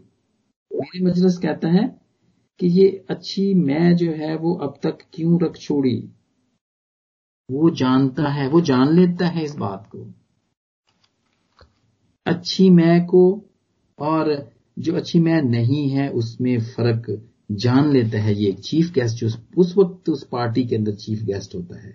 [0.70, 1.86] میری مجلس کہتا ہے
[2.58, 6.06] کہ یہ اچھی میں جو ہے وہ اب تک کیوں رکھ چھوڑی؟
[7.48, 10.08] وہ جانتا ہے، وہ جان لیتا ہے اس بات کو۔
[12.24, 13.40] اچھی میں کو
[13.96, 14.26] اور
[14.76, 17.10] جو اچھی میں نہیں ہے، اس میں فرق
[17.58, 21.54] جان لیتا ہے۔ یہ چیف گیسٹ جو اس وقت اس پارٹی کے اندر چیف گیسٹ
[21.54, 21.90] ہوتا ہے۔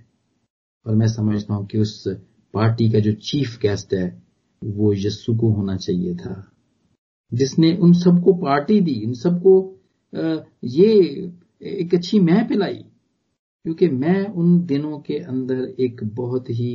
[0.85, 2.07] اور میں سمجھتا ہوں کہ اس
[2.51, 4.19] پارٹی کا جو چیف گیسٹ ہے،
[4.61, 6.41] وہ یسو کو ہونا چاہیے تھا۔
[7.31, 9.75] جس نے ان سب کو پارٹی دی، ان سب کو
[10.61, 11.03] یہ
[11.59, 12.88] ایک اچھی میں پلائی۔
[13.69, 16.71] کیونکہ میں ان دنوں کے اندر ایک بہت ہی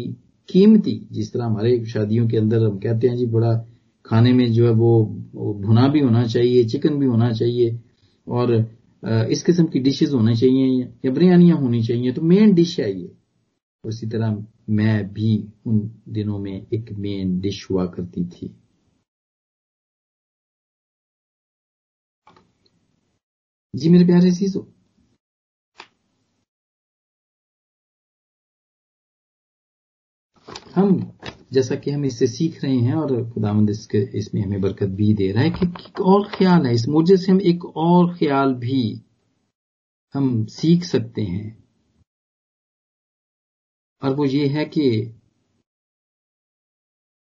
[0.49, 3.53] قیمتی، جس طرح ہمارے شادیوں کے اندر ہم کہتے ہیں جی بڑا
[4.05, 4.93] کھانے میں جو ہے وہ
[5.63, 7.69] بھنا بھی ہونا چاہیے، چکن بھی ہونا چاہیے،
[8.27, 8.49] اور
[9.31, 10.67] اس قسم کی ڈشز ہونا چاہیے،
[11.05, 13.09] یا بریانیاں ہونی چاہیے، تو مین ڈش ہے یہ۔
[13.85, 14.31] اسی طرح
[14.69, 15.31] میں بھی
[15.65, 15.81] ان
[16.15, 18.49] دنوں میں ایک مین ڈش ہوا کرتی تھی۔
[23.75, 24.61] جی میرے پیارے سیزو
[30.77, 30.97] ہم
[31.51, 33.71] جیسا کہ ہم اس سے سیکھ رہے ہیں اور خدا مند
[34.13, 37.17] اس میں ہمیں برکت بھی دے رہا ہے کہ ایک اور خیال ہے، اس موجے
[37.17, 39.01] سے ہم ایک اور خیال بھی
[40.15, 41.51] ہم سیکھ سکتے ہیں۔
[44.03, 45.05] اور وہ یہ ہے کہ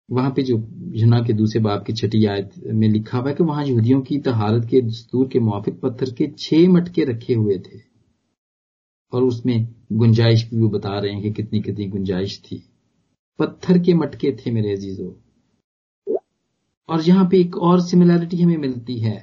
[0.09, 0.57] وہاں پہ جو
[0.95, 4.21] جنا کے دوسرے باپ کی چھٹی آیت میں لکھا ہوا ہے کہ وہاں یہودیوں کی
[4.21, 7.79] تہارت کے دستور کے موافق پتھر کے چھ مٹکے رکھے ہوئے تھے
[9.13, 9.59] اور اس میں
[9.91, 12.59] گنجائش بھی وہ بتا رہے ہیں کہ کتنی کتنی گنجائش تھی۔
[13.41, 15.11] پتھر کے مٹکے تھے میرے عزیزو۔
[16.87, 19.19] اور یہاں پہ ایک اور سملیرٹی ہمیں ملتی ہے۔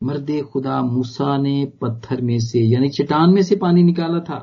[0.00, 4.38] مرد خدا موسا نے پتھر میں سے یعنی چٹان میں سے پانی نکالا تھا۔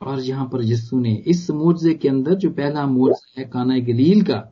[0.00, 4.20] اور یہاں پر یسو نے اس معجزے کے اندر جو پہلا معجزہ ہے، کانا گلیل
[4.20, 4.42] کا،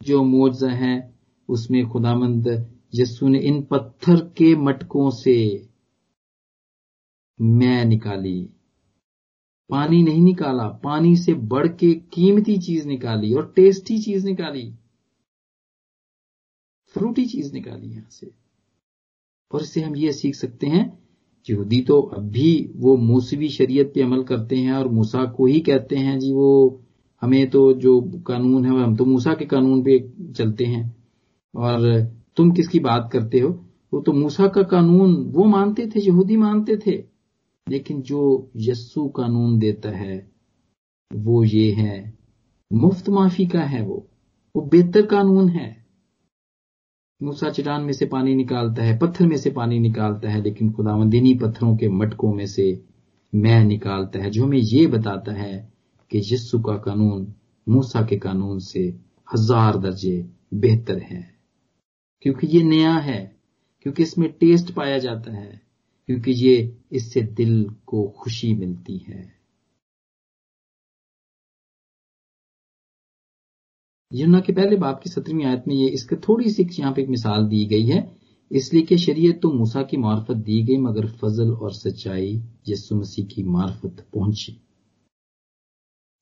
[0.00, 1.00] جو معجزہ ہے،
[1.48, 2.46] اس میں خدا مند
[2.92, 5.58] یسو نے ان پتھر کے مٹکوں سے
[7.38, 8.46] میں نکالی۔
[9.68, 14.70] پانی نہیں نکالا، پانی سے بڑھ کے قیمتی چیز نکالی اور ٹیسٹی چیز نکالی۔
[16.94, 18.26] فروٹی چیز نکالی یہاں سے۔
[19.50, 20.88] اور اس سے ہم یہ سیکھ سکتے ہیں،
[21.48, 25.60] یہودی تو اب بھی وہ موسوی شریعت پہ عمل کرتے ہیں اور موسا کو ہی
[25.60, 26.70] کہتے ہیں جی وہ
[27.22, 29.98] ہمیں تو جو قانون ہے، ہم تو موسا کے قانون پہ
[30.32, 30.82] چلتے ہیں۔
[31.52, 32.00] اور
[32.36, 33.48] تم کس کی بات کرتے ہو؟
[33.92, 37.13] وہ تو موسا کا قانون، وہ مانتے تھے، یہودی مانتے تھے۔
[37.66, 40.20] لیکن جو یسو قانون دیتا ہے،
[41.14, 42.10] وہ یہ ہے،
[42.70, 44.00] مفت معافی کا ہے وہ
[44.54, 45.72] وہ بہتر قانون ہے۔
[47.20, 50.96] موسا چٹان میں سے پانی نکالتا ہے، پتھر میں سے پانی نکالتا ہے، لیکن خدا
[50.96, 52.74] مدینی پتھروں کے مٹکوں میں سے
[53.32, 55.66] میں نکالتا ہے، جو ہمیں یہ بتاتا ہے
[56.08, 57.26] کہ یسو کا قانون
[57.66, 58.88] موسا کے قانون سے
[59.34, 60.22] ہزار درجے
[60.52, 61.22] بہتر ہے۔
[62.22, 63.26] کیونکہ یہ نیا ہے،
[63.82, 65.63] کیونکہ اس میں ٹیسٹ پایا جاتا ہے۔
[66.06, 69.44] کیونکہ یہ اس سے دل کو خوشی ملتی ہے۔
[74.10, 77.00] یمنا کے پہلے باپ کی سترویں آیت میں یہ اس کا تھوڑی سی یہاں پہ
[77.00, 78.14] ایک مثال دی گئی ہے۔
[78.50, 82.96] اس لیے کہ شریعت تو موسا کی معرفت دی گئی، مگر فضل اور سچائی یسو
[82.96, 84.52] مسیح کی معرفت پہنچی۔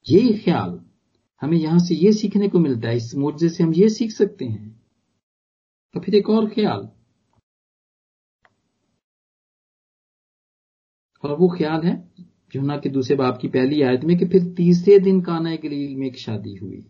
[0.09, 0.71] یہ خیال
[1.43, 4.45] ہمیں یہاں سے یہ سیکھنے کو ملتا ہے، اس معجزے سے ہم یہ سیکھ سکتے
[4.45, 4.71] ہیں۔
[5.93, 7.02] تو پھر ایک اور خیال
[11.23, 12.23] اور وہ خیال ہے
[12.55, 16.07] جمنا کے دوسرے باپ کی پہلی آیت میں کہ پھر تیسرے دن کانا گلیل میں
[16.07, 16.83] ایک شادی ہوئی۔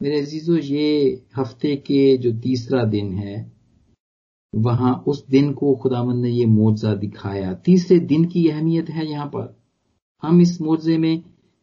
[0.00, 3.48] میرے عزیزو، یہ ہفتے کے جو تیسرا دن ہے،
[4.52, 9.04] وہاں اس دن کو خدا مند نے یہ معاوضہ دکھایا۔ تیسرے دن کی اہمیت ہے
[9.04, 9.46] یہاں پر۔
[10.22, 11.16] ہم اس معاوضے میں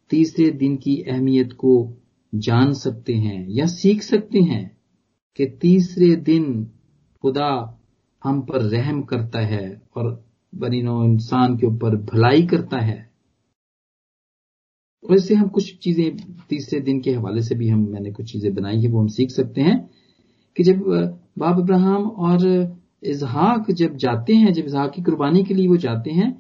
[0.10, 1.96] تیسرے دن کی اہمیت کو
[2.42, 4.70] جان سکتے ہیں یا سیکھ سکتے ہیں
[5.36, 6.66] کہ تیسرے دن
[7.24, 7.64] خدا
[8.26, 10.18] ہم پر رحم کرتا ہے اور
[10.60, 13.02] بنی نو انسان کے اوپر بھلائی کرتا ہے۔
[15.04, 16.10] ویسے ہم کچھ چیزیں
[16.50, 19.08] تیسرے دن کے حوالے سے بھی ہم میں نے کچھ چیزیں بنائی ہیں، وہ ہم
[19.08, 19.78] سیکھ سکتے ہیں
[20.56, 20.78] کہ جب
[21.38, 22.48] باب ابراہم اور
[23.02, 26.32] اظہاق جب جاتے ہیں، جب اظہاق کی قربانی کے لیے وہ جاتے ہیں،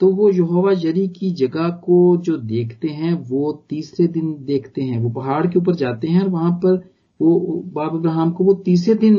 [0.00, 4.98] تو وہ یہوا جری کی جگہ کو جو دیکھتے ہیں، وہ تیسرے دن دیکھتے ہیں۔
[4.98, 6.74] وہ پہاڑ کے اوپر جاتے ہیں اور وہاں پر
[7.20, 9.16] وہ باب ابراہم کو وہ تیسرے دن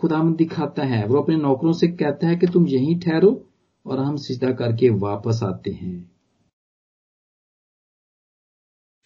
[0.00, 3.51] خدا مند دکھاتا ہے۔ وہ اپنے نوکروں سے کہتا ہے کہ تم یہیں ٹھہرو
[3.82, 6.04] اور ہم سجدہ کر کے واپس آتے ہیں۔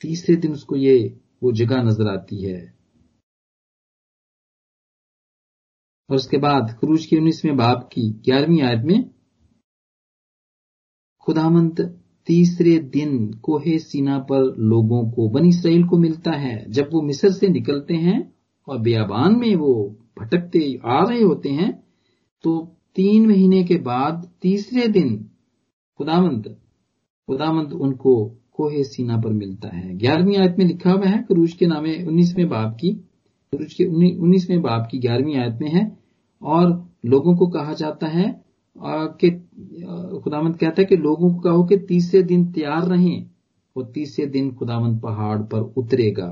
[0.02, 1.08] تیسرے دن اس کو یہ
[1.42, 2.64] وہ جگہ نظر آتی ہے۔
[6.08, 9.00] اور اس کے بعد کروج کی انیسویں باپ کی گیارہویں آیت میں
[11.26, 11.80] خدا مند
[12.24, 17.28] تیسرے دن کوہ سینا پر لوگوں کو بنی اسرائیل کو ملتا ہے۔ جب وہ مصر
[17.28, 18.20] سے نکلتے ہیں
[18.66, 21.72] اور بیابان میں وہ بھٹکتے آ رہے ہوتے ہیں
[22.42, 25.16] تو تین مہینے کے بعد تیسرے دن
[25.98, 26.46] خدا مند
[27.26, 31.22] خدا مند ان کو کوہ سینا پر ملتا ہے۔ گیارہویں آیت میں لکھا ہوا ہے
[31.28, 32.94] کروج کے نام انیسویں باپ کی
[33.52, 33.86] کروج کے
[34.24, 35.84] انیسویں باپ کی گیارہویں آیت میں ہے۔
[36.40, 36.70] اور
[37.04, 38.46] لوگوں کو کہا جاتا ہے
[39.18, 39.30] کہ
[40.20, 43.24] خدامند کہتا ہے کہ لوگوں کو کہو کہ تیسرے دن تیار رہیں
[43.74, 46.30] اور تیسرے دن خدامند پہاڑ پر اترے گا۔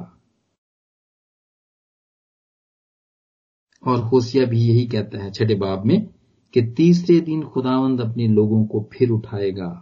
[3.81, 6.24] اور ہوسیا بھی یہی کہتا ہے، چھٹے باب میں۔
[6.55, 9.75] کہ تیسرے دن خداوند اپنے لوگوں کو پھر اٹھائے گا۔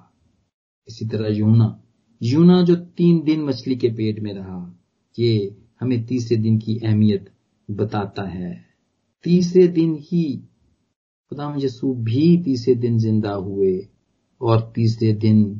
[0.86, 1.68] اسی طرح یونا۔
[2.20, 4.72] یونا جو تین دن مچھلی کے پیٹ میں رہا،
[5.18, 5.50] یہ
[5.82, 7.28] ہمیں تیسرے دن کی اہمیت
[7.68, 8.54] بتاتا ہے۔
[9.24, 10.40] تیسرے دن ہی
[11.30, 13.76] خدا یسو بھی تیسرے دن زندہ ہوئے
[14.38, 15.52] اور تیسرے دن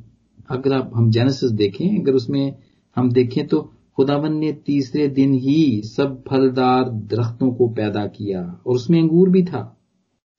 [0.48, 2.50] اگر آپ ہم جینسس دیکھیں، اگر اس میں
[2.96, 8.74] ہم دیکھیں تو خداون نے تیسرے دن ہی سب پھلدار درختوں کو پیدا کیا اور
[8.74, 9.74] اس میں انگور بھی تھا۔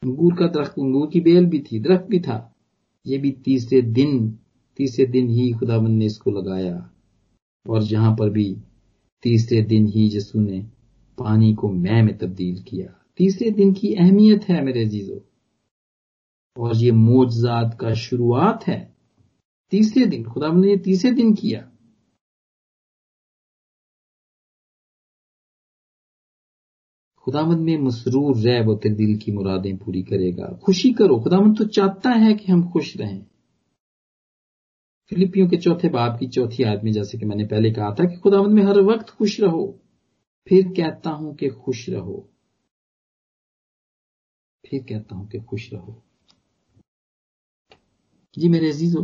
[0.06, 2.50] انگور کا درخت، انگور کی بیل بھی تھی، درخت بھی تھا۔
[3.06, 4.32] یہ بھی تیسرے دن
[4.78, 6.76] تیسرے دن ہی خداون نے اس کو لگایا۔
[7.66, 8.56] اور جہاں پر بھی
[9.24, 10.62] تیسرے دن ہی جسو نے
[11.16, 15.16] پانی کو میں میں تبدیل کیا۔ تیسرے دن کی اہمیت ہے میرے عزیزو۔
[16.56, 18.86] اور یہ موجزات کا شروعات ہے۔
[19.72, 21.70] تیسرے دن، خدا نے یہ تیسرے دن کیا۔
[27.26, 31.20] خدا مند میں مسرور رہ وہ تیرے دل کی مرادیں پوری کرے گا۔ خوشی کرو
[31.20, 33.22] خدامند تو چاہتا ہے کہ ہم خوش رہیں۔
[35.10, 38.16] فلپیوں کے چوتھے باپ کی چوتھی آدمی جیسے کہ میں نے پہلے کہا تھا کہ
[38.16, 39.72] خدا میں ہر وقت خوش رہو۔
[40.46, 42.22] پھر کہتا ہوں کہ خوش رہو۔
[44.64, 46.00] پھر کہتا ہوں کہ خوش رہو۔
[48.38, 48.98] جی میرے عزیز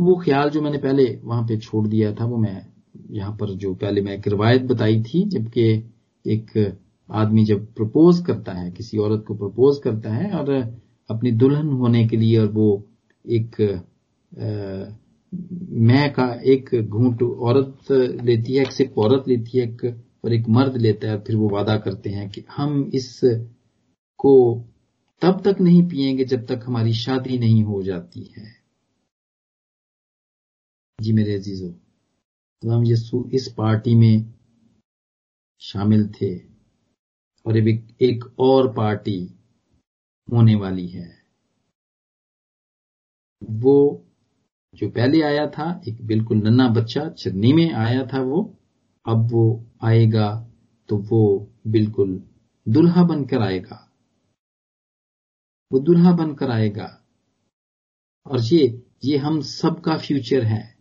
[0.00, 2.60] وہ خیال جو میں نے پہلے وہاں پہ چھوڑ دیا تھا، وہ میں
[3.10, 5.82] یہاں پر جو پہلے میں ایک روایت بتائی تھی، جبکہ
[6.24, 6.56] ایک
[7.08, 10.48] آدمی جب پرپوز کرتا ہے، کسی عورت کو پرپوز کرتا ہے اور
[11.10, 12.76] اپنی دلہن ہونے کے لیے اور وہ
[13.24, 13.60] ایک
[15.88, 17.90] میں کا ایک گھونٹ عورت
[18.22, 19.84] لیتی ہے، ایک صرف عورت لیتی ہے، ایک
[20.20, 23.08] اور ایک مرد لیتا ہے، پھر وہ وعدہ کرتے ہیں کہ ہم اس
[24.18, 24.32] کو
[25.22, 28.48] تب تک نہیں پیئیں گے جب تک ہماری شادی نہیں ہو جاتی ہے۔
[30.98, 31.68] جی میرے عزیزو،
[32.62, 34.16] غلام یسو، اس پارٹی میں
[35.60, 36.34] شامل تھے
[37.44, 39.24] اور اب ایک اور پارٹی
[40.32, 41.12] ہونے والی ہے۔
[43.62, 43.98] وہ
[44.72, 48.52] جو پہلے آیا تھا، ایک بالکل ننا بچہ، چرنی میں آیا تھا وہ،
[49.04, 50.48] اب وہ آئے گا
[50.86, 52.18] تو وہ بالکل
[52.66, 53.86] دلہا بن کر آئے گا۔
[55.70, 56.86] وہ دلہا بن کر آئے گا۔
[58.24, 58.68] اور یہ
[59.02, 60.72] یہ ہم سب کا فیوچر ہے۔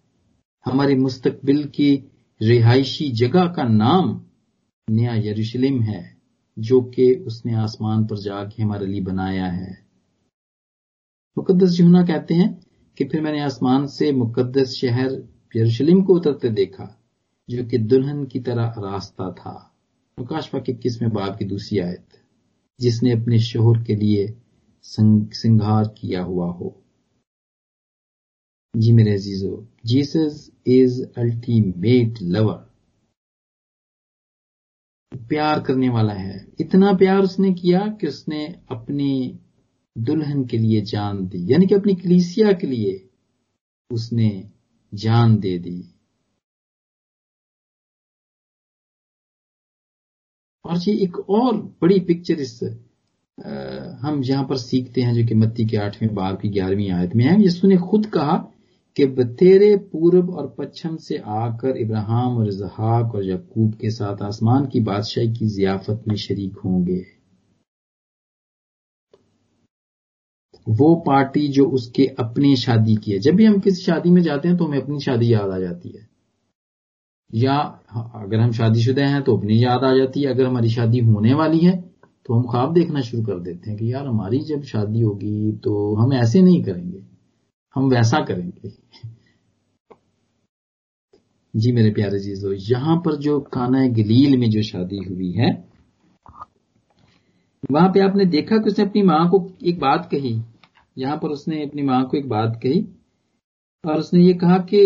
[0.68, 2.10] ہمارے مستقبل کی
[2.42, 4.29] رہائشی جگہ کا نام
[4.90, 6.02] نیا یروشلم ہے،
[6.58, 9.72] جو کہ اس نے آسمان پر جا کے ہمارے لیے بنایا ہے۔
[11.36, 12.54] مقدس جہنا کہتے ہیں
[12.96, 15.10] کہ پھر میں نے آسمان سے مقدس شہر
[15.56, 16.88] یروشلم کو اترتے دیکھا،
[17.48, 19.58] جو کہ دلہن کی طرح راستہ تھا۔
[20.18, 22.14] مکاشفا کے کس میں باپ کی دوسری آیت،
[22.78, 24.28] جس نے اپنے شوہر کے لیے
[24.84, 26.70] سنگھار کیا ہوا ہو۔
[28.74, 32.69] جی میرے عزیزو، جیسس از الٹیمیٹ لور۔
[35.28, 39.38] پیار کرنے والا ہے۔ اتنا پیار اس نے کیا کہ اس نے اپنی
[39.96, 43.08] دلہن کے لیے جان دی۔ یعنی کہ اپنی کلیسیا کے لیے
[43.90, 44.44] اس نے
[44.98, 45.82] جان دے دی۔
[50.64, 52.64] اور یہ ایک اور بڑی پکچر اس
[54.04, 57.26] ہم یہاں پر سیکھتے ہیں جو کہ متی کے آٹھویں بار کی گیارہویں آیت میں
[57.26, 58.52] ہے یسو نے خود کہا
[59.00, 64.24] کہ بتیرے پورب اور پچھم سے آ کر ابراہم اور اظہاق اور یقوب کے ساتھ
[64.24, 67.02] آسمان کی بادشاہی کی ضیافت میں شریک ہوں گے۔
[70.80, 74.22] وہ پارٹی جو اس کے اپنی شادی کی ہے۔ جب بھی ہم کسی شادی میں
[74.22, 76.04] جاتے ہیں تو ہمیں اپنی شادی یاد آ جاتی ہے۔
[77.34, 77.58] یا
[78.14, 81.34] اگر ہم شادی شدہ ہیں تو اپنی یاد آ جاتی ہے۔ اگر ہماری شادی ہونے
[81.34, 81.82] والی ہے
[82.24, 85.96] تو ہم خواب دیکھنا شروع کر دیتے ہیں کہ یار ہماری جب شادی ہوگی تو
[86.04, 87.09] ہم ایسے نہیں کریں گے۔
[87.76, 88.68] ہم ویسا کریں گے۔
[91.54, 95.62] جی میرے پیارے چیزوں یہاں پر جو کانا گلیل میں جو شادی ہوئی ہے،
[97.70, 100.42] وہاں پہ آپ نے دیکھا کہ اس نے اپنی ماں کو ایک بات کہی۔
[100.96, 102.80] یہاں پر اس نے اپنی ماں کو ایک بات کہی
[103.84, 104.82] اور اس نے یہ کہا کہ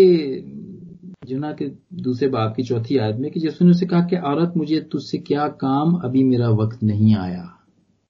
[1.22, 4.56] جنا کے دوسرے باپ کی چوتھی آیت میں کہ جس نے اسے کہا کہ عورت،
[4.56, 7.44] مجھے تجھ سے کیا کام؟ ابھی میرا وقت نہیں آیا۔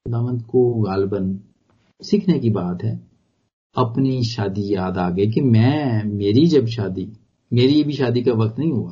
[0.05, 1.37] خداوند کو غالباً
[2.03, 3.14] سیکھنے کی بات ہے۔
[3.75, 7.05] اپنی شادی یاد آ گئی کہ میں، میری جب شادی،
[7.51, 8.91] میری بھی شادی کا وقت نہیں ہوا۔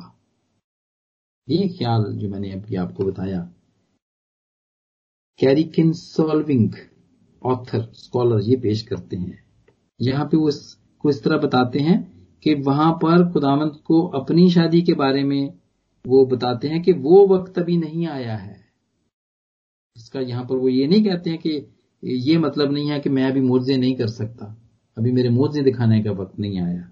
[1.46, 3.44] یہ خیال جو میں نے ابھی آپ کو بتایا۔
[5.36, 6.68] کیریکن سالونگ
[7.40, 9.32] آتھر اسکالر یہ پیش کرتے ہیں۔
[9.98, 10.50] یہاں پہ وہ
[10.98, 12.02] کو اس طرح بتاتے ہیں
[12.40, 15.48] کہ وہاں پر خداوند کو اپنی شادی کے بارے میں
[16.06, 18.54] وہ بتاتے ہیں کہ وہ وقت ابھی نہیں آیا ہے۔
[19.94, 21.60] اس کا یہاں پر وہ یہ نہیں کہتے ہیں کہ
[22.02, 24.63] یہ مطلب نہیں ہے کہ میں ابھی مرزے نہیں کر سکتا۔
[24.96, 26.82] ابھی میرے موزے دکھانے کا وقت نہیں آیا،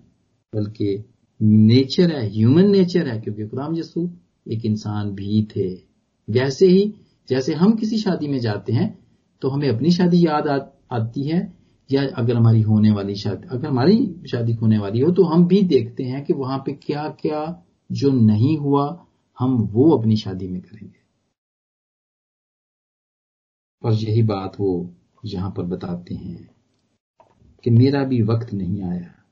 [0.53, 0.97] بلکہ
[1.41, 4.05] نیچر ہے ہیومن نیچر ہے، کیونکہ خدام یسو
[4.45, 5.77] ایک انسان بھی تھے۔
[6.29, 6.91] ویسے ہی،
[7.29, 8.91] جیسے ہم کسی شادی میں جاتے ہیں،
[9.41, 10.43] تو ہمیں اپنی شادی یاد
[10.89, 11.41] آتی ہے،
[11.91, 15.61] یا اگر ہماری ہونے والی شادی، اگر ہماری شادی ہونے والی ہو، تو ہم بھی
[15.61, 17.45] دیکھتے ہیں کہ وہاں پہ کیا کیا
[17.91, 18.97] جو نہیں ہوا،
[19.41, 21.03] ہم وہ اپنی شادی میں کریں گے۔
[23.81, 24.91] اور یہی بات وہ
[25.23, 26.52] یہاں پر بتاتے ہیں۔
[27.63, 29.23] کہ میرا بھی وقت نہیں آیا۔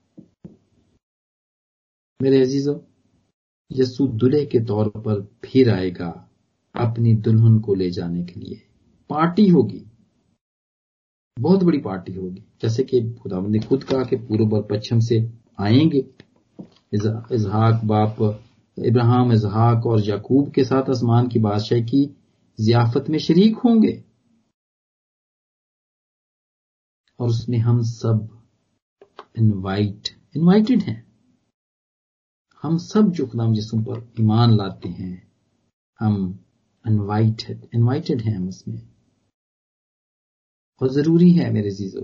[2.21, 2.73] میرے عزیزو،
[3.71, 6.13] یسو دلہے کے طور پر پھر آئے گا
[6.73, 8.57] اپنی دلہن کو لے جانے کے لیے۔
[9.07, 9.85] پارٹی ہوگی۔
[11.43, 15.19] بہت بڑی پارٹی ہوگی۔ جیسے کہ خدا نے خود کہا کہ پورب اور پچھم سے
[15.57, 16.01] آئیں گے۔
[17.31, 18.23] اظہاق باپ،
[18.77, 22.09] ابراہم اظہاق اور یعقوب کے ساتھ آسمان کی بادشاہ کی
[22.59, 24.10] ضیافت میں شریک ہوں گے۔
[27.21, 28.15] اور اس میں ہم سب
[29.35, 31.03] انوائٹ انوائٹڈ ہیں۔
[32.65, 35.17] ہم سب جو خدام جسم پر ایمان لاتے ہیں،
[36.01, 36.33] ہم
[36.85, 38.77] انوائٹڈ انوائٹڈ ہیں ہم اس میں۔
[40.77, 42.01] اور ضروری ہے میرے زیزو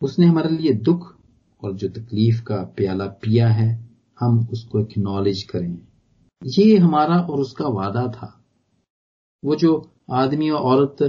[0.00, 1.20] اس نے ہمارے لیے دکھ
[1.56, 3.86] اور جو تکلیف کا پیالہ پیا ہے،
[4.22, 5.76] ہم اس کو اکنالج کریں۔
[6.56, 8.26] یہ ہمارا اور اس کا وعدہ تھا۔
[9.42, 11.02] وہ جو آدمی اور عورت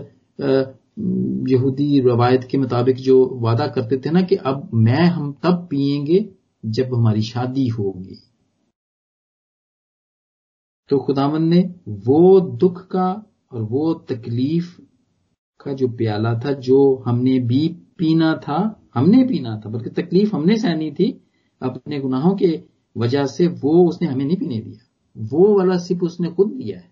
[1.47, 6.05] یہودی روایت کے مطابق جو وعدہ کرتے تھے نا کہ اب میں ہم تب پیئیں
[6.05, 6.19] گے
[6.63, 8.27] جب ہماری شادی ہوگی۔
[10.89, 11.63] تو خدامن نے
[12.07, 13.07] وہ دکھ کا
[13.47, 14.79] اور وہ تکلیف
[15.59, 19.89] کا جو پیالہ تھا جو ہم نے بھی پینا تھا، ہم نے پینا تھا، بلکہ
[19.89, 21.19] تکلیف ہم نے سہنی تھی
[21.59, 22.57] اپنے گناہوں کے
[22.95, 24.87] وجہ سے وہ اس نے ہمیں نہیں پینے دیا۔
[25.31, 26.87] وہ والا سپ اس نے خود لیا ہے۔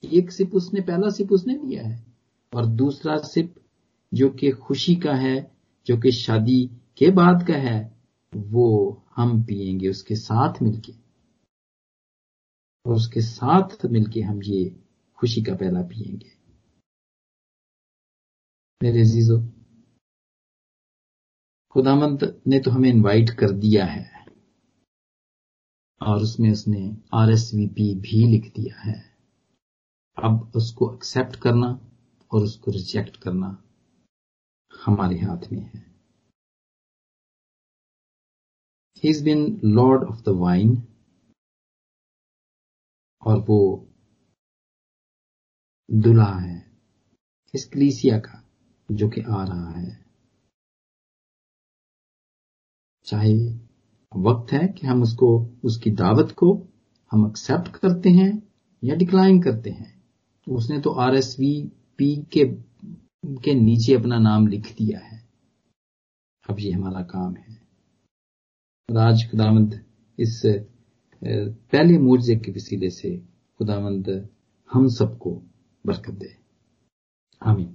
[0.00, 2.05] ایک سپ اس نے، پہلا سپ اس نے لیا ہے۔
[2.56, 3.60] اور دوسرا سپ
[4.12, 5.40] جو کہ خوشی کا ہے،
[5.84, 7.88] جو کہ شادی کے بعد کا ہے،
[8.50, 10.92] وہ ہم پیئیں گے، اس کے ساتھ مل کے۔
[12.84, 14.70] اور اس کے ساتھ مل کے ہم یہ
[15.14, 16.28] خوشی کا پہلا پیئیں گے۔
[18.82, 19.40] میرے عزیزو
[21.74, 24.04] خدا مند نے تو ہمیں انوائٹ کر دیا ہے۔
[26.00, 29.00] اور اس میں اس نے آر ایس وی پی بھی لکھ دیا ہے۔
[30.14, 31.95] اب اس کو ایکسپٹ کرنا
[32.36, 33.48] اور اس کو ریجیکٹ کرنا
[34.88, 35.78] ہمارے ہاتھ میں ہے۔
[39.04, 40.70] Has been lord of the wine
[43.20, 43.86] اور وہ
[46.04, 46.58] دلہا ہے
[47.52, 48.38] اس کلیسیا کا،
[48.88, 49.90] جو کہ آ رہا ہے۔
[53.02, 53.34] چاہے
[54.24, 56.62] وقت ہے کہ ہم اس کو، اس کی دعوت کو
[57.12, 58.32] ہم ایکسپٹ کرتے ہیں
[58.82, 59.92] یا ڈکلائن کرتے ہیں۔
[60.46, 61.52] اس نے تو آر ایس وی
[61.98, 62.44] پی کے
[63.42, 65.18] کے نیچے اپنا نام لکھ دیا ہے
[66.48, 67.54] اب یہ ہمارا کام ہے
[68.88, 69.74] راج خدامند
[70.18, 70.42] اس
[71.70, 73.16] پہلے مورجے کے وسیلے سے
[73.60, 74.08] خدامند
[74.70, 75.40] ہم سب کو
[75.84, 76.34] برکت دے
[77.40, 77.74] آمین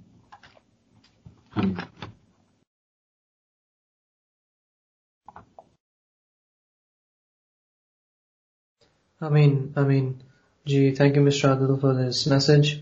[9.22, 9.72] Amen.
[9.76, 10.19] Amen.
[10.65, 11.49] Gee, thank you, Mr.
[11.49, 12.82] Adil, for this message.